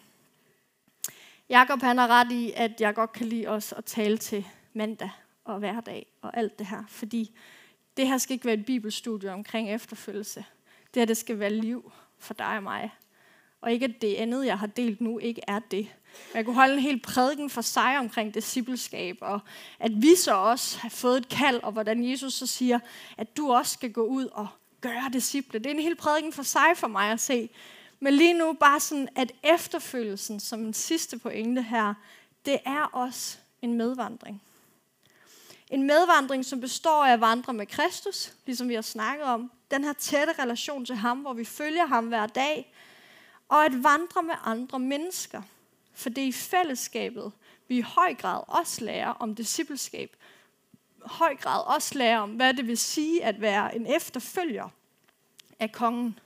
[1.48, 5.10] Jakob han har ret i, at jeg godt kan lide os at tale til mandag
[5.44, 7.30] og hverdag og alt det her, fordi
[7.96, 10.44] det her skal ikke være et bibelstudie omkring efterfølgelse.
[10.94, 12.90] Det her, det skal være liv for dig og mig.
[13.60, 15.88] Og ikke at det andet, jeg har delt nu, ikke er det.
[16.34, 19.40] Jeg kunne holde en hel prædiken for sig omkring discipleskab, og
[19.78, 22.78] at vi så også har fået et kald, og hvordan Jesus så siger,
[23.16, 24.48] at du også skal gå ud og
[24.80, 25.58] gøre disciple.
[25.58, 27.48] Det er en hel prædiken for sig for mig at se.
[28.00, 31.94] Men lige nu bare sådan, at efterfølgelsen som en sidste pointe her,
[32.46, 34.42] det er også en medvandring.
[35.72, 39.50] En medvandring, som består af at vandre med Kristus, ligesom vi har snakket om.
[39.70, 42.74] Den her tætte relation til ham, hvor vi følger ham hver dag.
[43.48, 45.42] Og at vandre med andre mennesker.
[45.94, 47.32] For det er i fællesskabet,
[47.68, 50.16] vi i høj grad også lærer om discipleskab.
[51.04, 54.68] Høj grad også lærer om, hvad det vil sige at være en efterfølger
[55.58, 56.18] af kongen.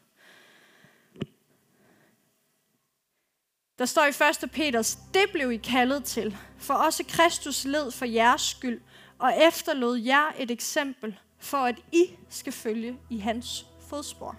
[3.78, 4.50] Der står i 1.
[4.50, 8.80] Peters, det blev I kaldet til, for også Kristus led for jeres skyld,
[9.18, 14.36] og efterlod jer et eksempel, for at I skal følge i hans fodspor.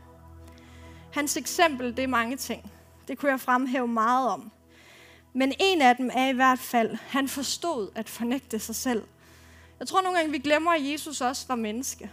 [1.14, 2.72] Hans eksempel, det er mange ting.
[3.08, 4.52] Det kunne jeg fremhæve meget om.
[5.34, 9.04] Men en af dem er i hvert fald, han forstod at fornægte sig selv.
[9.80, 12.12] Jeg tror nogle gange, vi glemmer, at Jesus også var menneske.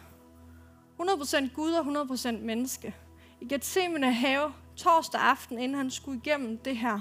[1.00, 2.94] 100% Gud og 100% menneske.
[3.40, 7.00] I Gethsemane have, torsdag aften, inden han skulle igennem det her,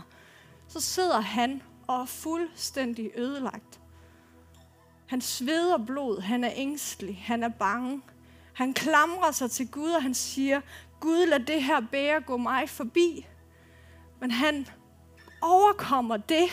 [0.67, 3.80] så sidder han og er fuldstændig ødelagt.
[5.13, 8.02] Han sveder blod, han er ængstelig, han er bange.
[8.54, 10.62] Han klamrer sig til Gud, og han siger,
[10.99, 13.26] Gud, lad det her bære gå mig forbi.
[14.21, 14.67] Men han
[15.41, 16.45] overkommer det.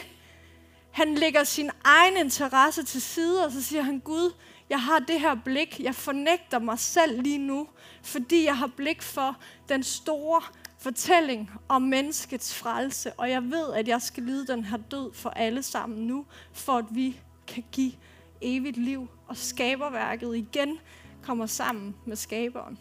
[0.90, 4.32] Han lægger sin egen interesse til side, og så siger han, Gud,
[4.70, 5.80] jeg har det her blik.
[5.80, 7.68] Jeg fornægter mig selv lige nu,
[8.02, 9.36] fordi jeg har blik for
[9.68, 10.42] den store
[10.78, 15.30] fortælling om menneskets frelse, og jeg ved, at jeg skal lide den her død for
[15.30, 17.92] alle sammen nu, for at vi kan give
[18.40, 20.78] evigt liv, og skaberværket igen
[21.22, 22.78] kommer sammen med skaberen.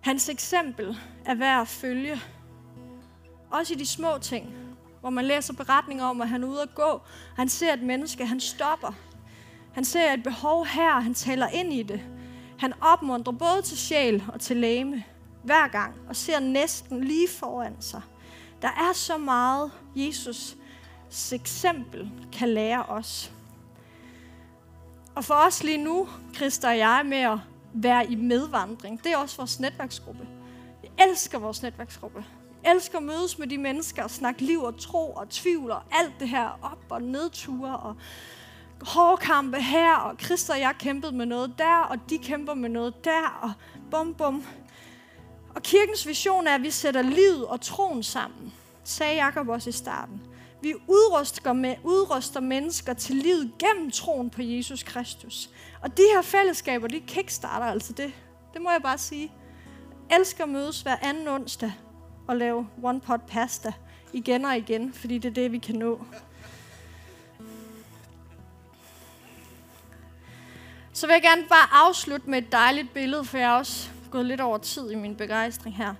[0.00, 2.20] Hans eksempel er værd at følge,
[3.50, 4.54] også i de små ting,
[5.00, 7.00] hvor man læser beretninger om, at han er ude at gå,
[7.36, 8.92] han ser et menneske, han stopper.
[9.72, 12.00] Han ser et behov her, han taler ind i det.
[12.58, 15.04] Han opmuntrer både til sjæl og til læme
[15.44, 18.02] hver gang, og ser næsten lige foran sig.
[18.62, 20.56] Der er så meget, Jesus
[21.32, 23.32] eksempel kan lære os.
[25.14, 27.38] Og for os lige nu, Christa og jeg, med at
[27.74, 30.26] være i medvandring, det er også vores netværksgruppe.
[30.82, 32.24] Jeg elsker vores netværksgruppe.
[32.64, 35.82] Jeg elsker at mødes med de mennesker og snakke liv og tro og tvivl og
[35.90, 37.96] alt det her op- og nedture og
[38.80, 43.04] hårdkampe her, og Christa og jeg kæmpede med noget der, og de kæmper med noget
[43.04, 43.52] der, og
[43.90, 44.44] bum bum.
[45.54, 48.52] Og kirkens vision er, at vi sætter livet og troen sammen,
[48.84, 50.22] sagde Jakob også i starten.
[50.62, 55.50] Vi udruster, med, udruster mennesker til livet gennem troen på Jesus Kristus.
[55.80, 58.12] Og de her fællesskaber, de kickstarter altså det.
[58.54, 59.32] Det må jeg bare sige.
[60.10, 61.72] Jeg elsker at mødes hver anden onsdag
[62.28, 63.72] og lave one pot pasta
[64.12, 66.00] igen og igen, fordi det er det, vi kan nå.
[70.92, 74.26] Så vil jeg gerne bare afslutte med et dejligt billede, for jeg er også gået
[74.26, 75.94] lidt over tid i min begejstring her.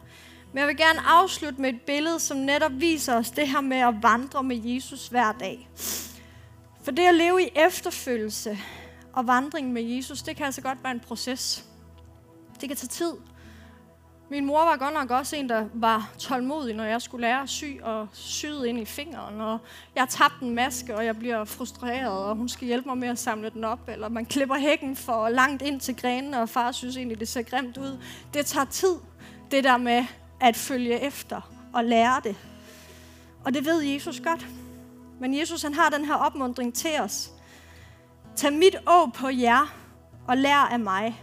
[0.52, 3.76] Men jeg vil gerne afslutte med et billede, som netop viser os det her med
[3.76, 5.68] at vandre med Jesus hver dag.
[6.82, 8.58] For det at leve i efterfølgelse
[9.12, 11.64] og vandring med Jesus, det kan altså godt være en proces.
[12.60, 13.12] Det kan tage tid.
[14.30, 17.48] Min mor var godt nok også en, der var tålmodig, når jeg skulle lære at
[17.48, 19.40] sy og syede ind i fingeren.
[19.40, 19.58] Og
[19.96, 23.18] jeg tabte en maske, og jeg bliver frustreret, og hun skal hjælpe mig med at
[23.18, 23.88] samle den op.
[23.88, 27.42] Eller man klipper hækken for langt ind til grenene, og far synes egentlig, det ser
[27.42, 27.98] grimt ud.
[28.34, 28.94] Det tager tid,
[29.50, 30.04] det der med
[30.40, 31.40] at følge efter
[31.72, 32.36] og lære det.
[33.44, 34.46] Og det ved Jesus godt.
[35.20, 37.30] Men Jesus han har den her opmundring til os.
[38.36, 39.74] Tag mit å på jer
[40.28, 41.22] og lær af mig.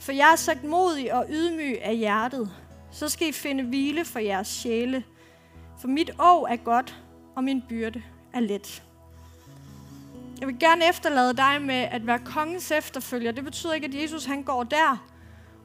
[0.00, 2.50] For jeg er sagt modig og ydmyg af hjertet.
[2.90, 5.04] Så skal I finde hvile for jeres sjæle.
[5.80, 6.94] For mit å er godt,
[7.36, 8.82] og min byrde er let.
[10.40, 13.32] Jeg vil gerne efterlade dig med at være kongens efterfølger.
[13.32, 15.13] Det betyder ikke, at Jesus han går der,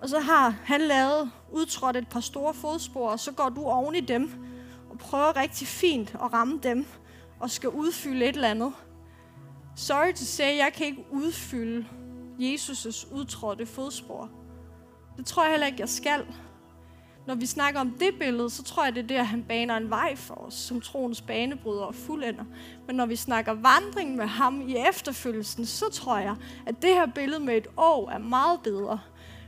[0.01, 3.95] og så har han lavet, udtrådt et par store fodspor, og så går du oven
[3.95, 4.31] i dem
[4.89, 6.85] og prøver rigtig fint at ramme dem
[7.39, 8.73] og skal udfylde et eller andet.
[9.75, 11.85] Sorry to say, jeg kan ikke udfylde
[12.39, 14.29] Jesus' udtrådte fodspor.
[15.17, 16.25] Det tror jeg heller ikke, jeg skal.
[17.27, 19.89] når vi snakker om det billede, så tror jeg, det er der, han baner en
[19.89, 22.43] vej for os, som troens banebryder og fuldender.
[22.87, 26.35] Men når vi snakker vandring med ham i efterfølgelsen, så tror jeg,
[26.65, 28.99] at det her billede med et år er meget bedre.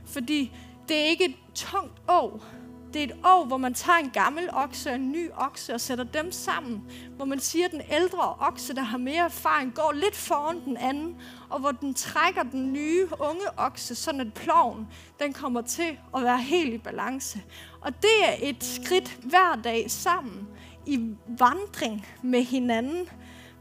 [0.06, 0.52] Fordi
[0.88, 2.44] det er ikke et tungt år.
[2.92, 5.80] det er et år, hvor man tager en gammel okse og en ny okse og
[5.80, 6.82] sætter dem sammen.
[7.16, 10.76] Hvor man siger, at den ældre okse, der har mere erfaring, går lidt foran den
[10.76, 11.16] anden.
[11.50, 14.86] Og hvor den trækker den nye, unge okse, sådan at ploven,
[15.20, 17.42] den kommer til at være helt i balance.
[17.80, 20.48] Og det er et skridt hver dag sammen
[20.86, 23.08] i vandring med hinanden,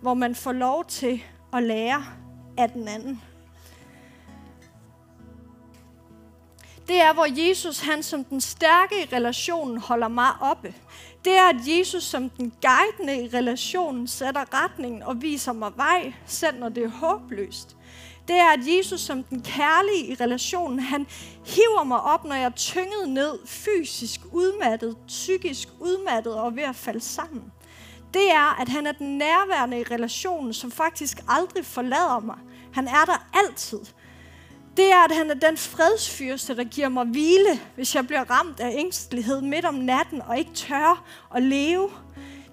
[0.02, 1.24] hvor man får lov til
[1.54, 2.06] at lære
[2.58, 3.22] af den anden.
[6.88, 10.74] Det er, hvor Jesus han som den stærke i relationen holder mig oppe.
[11.26, 16.14] Det er, at Jesus som den guidende i relationen sætter retningen og viser mig vej,
[16.26, 17.76] selv når det er håbløst.
[18.28, 21.08] Det er, at Jesus som den kærlige i relationen, han
[21.46, 26.76] hiver mig op, når jeg er tynget ned, fysisk udmattet, psykisk udmattet og ved at
[26.76, 27.44] falde sammen.
[28.14, 32.38] Det er, at han er den nærværende i relationen, som faktisk aldrig forlader mig.
[32.74, 33.80] Han er der altid
[34.78, 38.60] det er, at han er den fredsfyrste, der giver mig hvile, hvis jeg bliver ramt
[38.60, 41.06] af ængstelighed midt om natten og ikke tør
[41.36, 41.90] at leve.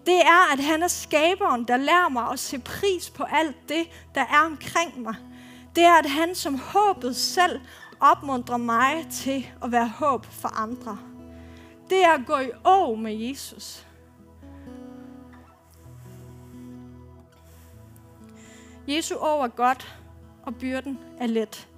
[0.06, 3.84] Det er, at han er skaberen, der lærer mig at se pris på alt det,
[4.14, 5.14] der er omkring mig.
[5.76, 7.60] Det er, at han som håbet selv
[8.00, 10.98] opmuntrer mig til at være håb for andre.
[11.90, 13.86] Det er at gå i å med Jesus.
[18.88, 19.96] Jesu år er godt,
[20.42, 21.68] og byrden er let.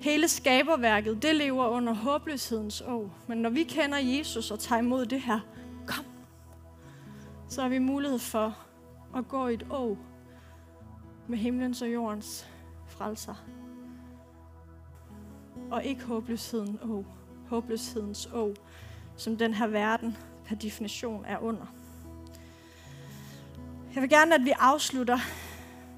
[0.00, 3.10] Hele skaberværket, det lever under håbløshedens å.
[3.26, 5.40] Men når vi kender Jesus og tager imod det her,
[5.86, 6.04] kom,
[7.48, 8.58] så har vi mulighed for
[9.16, 9.96] at gå i et å
[11.28, 12.46] med himlens og jordens
[12.86, 13.34] frelser.
[15.70, 17.04] Og ikke håbløsheden å,
[17.48, 18.50] håbløshedens å,
[19.16, 21.66] som den her verden per definition er under.
[23.94, 25.18] Jeg vil gerne, at vi afslutter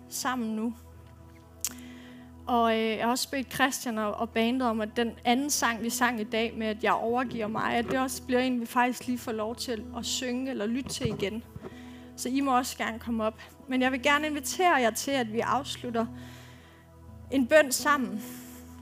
[0.09, 0.73] sammen nu.
[2.49, 5.83] Og øh, jeg har også bedt Christian og, og bandet om, at den anden sang,
[5.83, 8.67] vi sang i dag med, at jeg overgiver mig, at det også bliver en, vi
[8.67, 11.45] faktisk lige får lov til at synge eller lytte til igen.
[12.17, 13.43] Så I må også gerne komme op.
[13.69, 16.07] Men jeg vil gerne invitere jer til, at vi afslutter
[17.31, 18.23] en bøn sammen.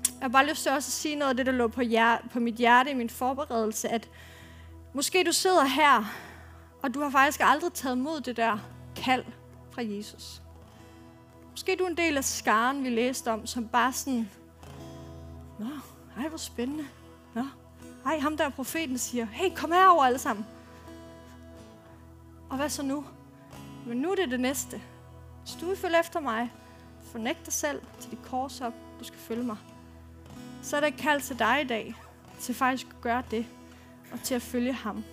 [0.07, 2.29] Jeg har bare lyst til også at sige noget af det, der lå på, hjer-
[2.33, 4.09] på mit hjerte i min forberedelse, at
[4.95, 6.14] måske du sidder her,
[6.83, 8.59] og du har faktisk aldrig taget mod det der
[8.97, 9.25] kald
[9.71, 10.43] fra Jesus.
[11.57, 14.30] Måske du er en del af skaren, vi læste om, som bare sådan,
[15.59, 15.66] Nå,
[16.16, 16.84] ej, hvor spændende.
[17.34, 17.44] Nå,
[18.07, 20.46] ej, ham der profeten siger, hey, kom herover alle sammen.
[22.50, 23.04] Og hvad så nu?
[23.86, 24.82] Men nu er det det næste.
[25.42, 26.52] Hvis du vil følge efter mig,
[27.12, 29.57] fornægt dig selv til dit kors op, du skal følge mig.
[30.62, 31.94] Så er der et kald til dig i dag,
[32.40, 33.46] til faktisk at gøre det,
[34.12, 35.04] og til at følge ham.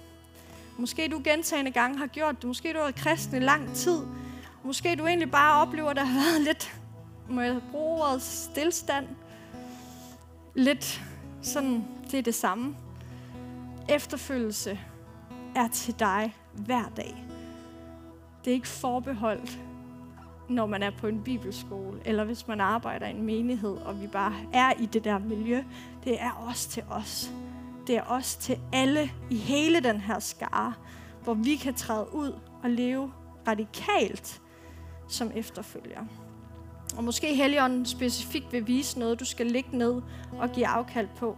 [0.78, 4.00] Måske du gentagende gange har gjort det, måske du har været kristen i lang tid,
[4.66, 6.82] Måske du egentlig bare oplever, at der har været lidt,
[7.30, 9.08] må jeg bruge ordet, stillstand.
[10.56, 11.02] Lidt
[11.42, 12.76] sådan, det er det samme.
[13.90, 14.80] Efterfølgelse
[15.56, 17.26] er til dig hver dag.
[18.46, 19.60] Det er ikke forbeholdt,
[20.50, 24.08] når man er på en bibelskole, eller hvis man arbejder i en menighed, og vi
[24.08, 25.64] bare er i det der miljø.
[26.04, 27.32] Det er også til os.
[27.88, 30.74] Det er også til alle i hele den her skare,
[31.24, 33.12] hvor vi kan træde ud og leve
[33.48, 34.42] radikalt
[35.14, 36.06] som efterfølger.
[36.98, 40.02] Og måske Helligånden specifikt vil vise noget, du skal ligge ned
[40.40, 41.38] og give afkald på.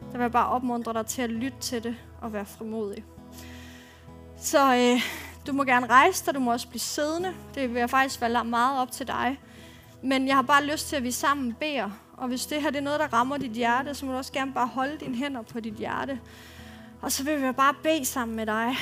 [0.00, 3.04] Der vil jeg bare opmuntre dig til at lytte til det og være frimodig.
[4.36, 5.00] Så øh,
[5.46, 7.34] du må gerne rejse dig, du må også blive siddende.
[7.54, 9.40] Det vil jeg faktisk være meget op til dig.
[10.02, 11.90] Men jeg har bare lyst til, at vi sammen beder.
[12.16, 14.32] Og hvis det her det er noget, der rammer dit hjerte, så må du også
[14.32, 16.20] gerne bare holde dine hænder på dit hjerte.
[17.00, 18.76] Og så vil vi bare bede sammen med dig.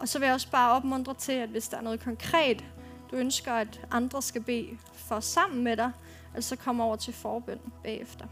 [0.00, 2.64] Og så vil jeg også bare opmuntre til, at hvis der er noget konkret,
[3.10, 5.92] du ønsker, at andre skal bede for sammen med dig,
[6.34, 8.26] altså kom over til forbøn bagefter.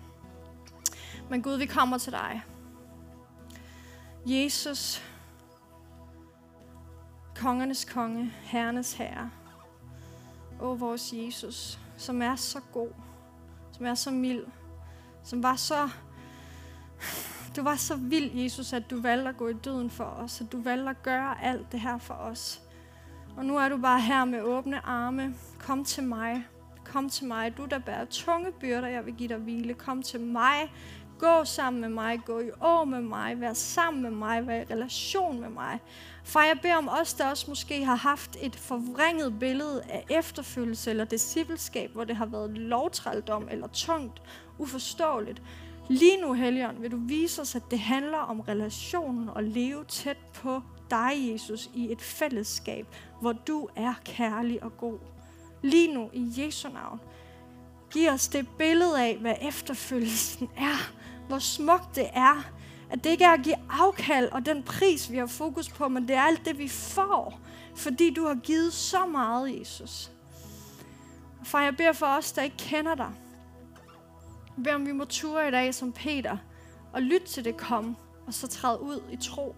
[1.31, 2.43] Men Gud, vi kommer til dig.
[4.27, 5.03] Jesus,
[7.37, 9.31] kongernes konge, herrenes herre.
[10.61, 12.91] Åh, vores Jesus, som er så god,
[13.73, 14.45] som er så mild,
[15.25, 15.89] som var så...
[17.57, 20.53] Du var så vild, Jesus, at du valgte at gå i døden for os, at
[20.53, 22.63] du valgte at gøre alt det her for os.
[23.37, 25.35] Og nu er du bare her med åbne arme.
[25.59, 26.47] Kom til mig.
[26.85, 27.57] Kom til mig.
[27.57, 29.75] Du, der bærer tunge byrder, jeg vil give dig hvile.
[29.75, 30.73] Kom til mig.
[31.19, 32.21] Gå sammen med mig.
[32.27, 33.41] Gå i år med mig.
[33.41, 34.47] Vær sammen med mig.
[34.47, 35.79] Vær i relation med mig.
[36.25, 40.91] For jeg beder om os, der også måske har haft et forvrænget billede af efterfølgelse
[40.91, 44.23] eller discipleskab, hvor det har været lovtrældom eller tungt,
[44.59, 45.43] uforståeligt.
[45.89, 50.19] Lige nu, Helligånd, vil du vise os, at det handler om relationen og leve tæt
[50.35, 52.87] på dig, Jesus, i et fællesskab,
[53.21, 54.99] hvor du er kærlig og god.
[55.63, 57.01] Lige nu, i Jesu navn.
[57.91, 60.93] Giv os det billede af, hvad efterfølgelsen er.
[61.29, 62.51] Hvor smukt det er.
[62.91, 66.09] At det ikke er at give afkald og den pris, vi har fokus på, men
[66.09, 67.41] det er alt det, vi får.
[67.77, 70.11] Fordi du har givet så meget, Jesus.
[71.45, 73.11] Far, jeg beder for os, der ikke kender dig.
[74.57, 76.37] Jeg beder om, vi må ture i dag som Peter
[76.93, 79.57] og lytte til det kom, og så træde ud i tro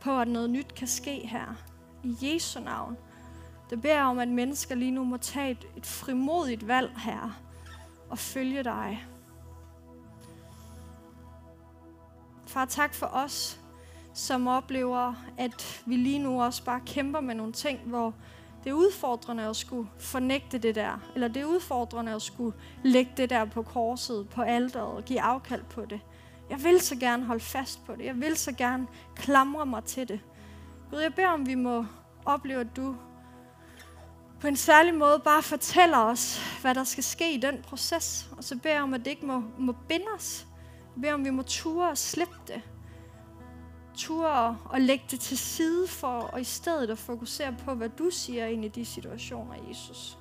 [0.00, 1.54] på, at noget nyt kan ske her.
[2.04, 2.96] I Jesu navn.
[3.70, 7.40] Det beder om, at mennesker lige nu må tage et, et frimodigt valg her
[8.10, 9.06] og følge dig.
[12.46, 13.60] Far, tak for os,
[14.14, 18.14] som oplever, at vi lige nu også bare kæmper med nogle ting, hvor
[18.64, 23.12] det er udfordrende at skulle fornægte det der, eller det er udfordrende at skulle lægge
[23.16, 26.00] det der på korset, på alderet og give afkald på det.
[26.50, 28.04] Jeg vil så gerne holde fast på det.
[28.04, 28.86] Jeg vil så gerne
[29.16, 30.20] klamre mig til det.
[30.90, 31.84] Gud, jeg beder om, vi må
[32.24, 32.96] opleve, at du
[34.40, 38.30] på en særlig måde bare fortæller os, hvad der skal ske i den proces.
[38.36, 40.46] Og så beder jeg om, at det ikke må, må binde os.
[40.94, 42.62] Jeg beder om, vi må ture og slippe det.
[43.96, 48.10] Ture og lægge det til side for, og i stedet at fokusere på, hvad du
[48.10, 50.18] siger ind i de situationer, Jesus.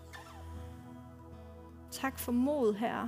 [1.92, 3.08] Tak for mod, her.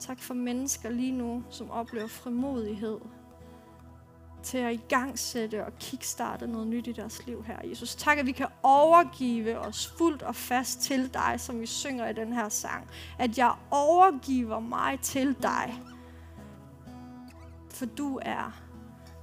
[0.00, 2.98] Tak for mennesker lige nu, som oplever frimodighed
[4.42, 7.68] til at igangsætte og kickstarte noget nyt i deres liv her.
[7.68, 12.08] Jesus, tak, at vi kan overgive os fuldt og fast til dig, som vi synger
[12.08, 12.88] i den her sang.
[13.18, 15.82] At jeg overgiver mig til dig,
[17.70, 18.60] for du er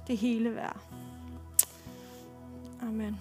[0.06, 0.80] det hele værd.
[2.82, 3.20] Amen.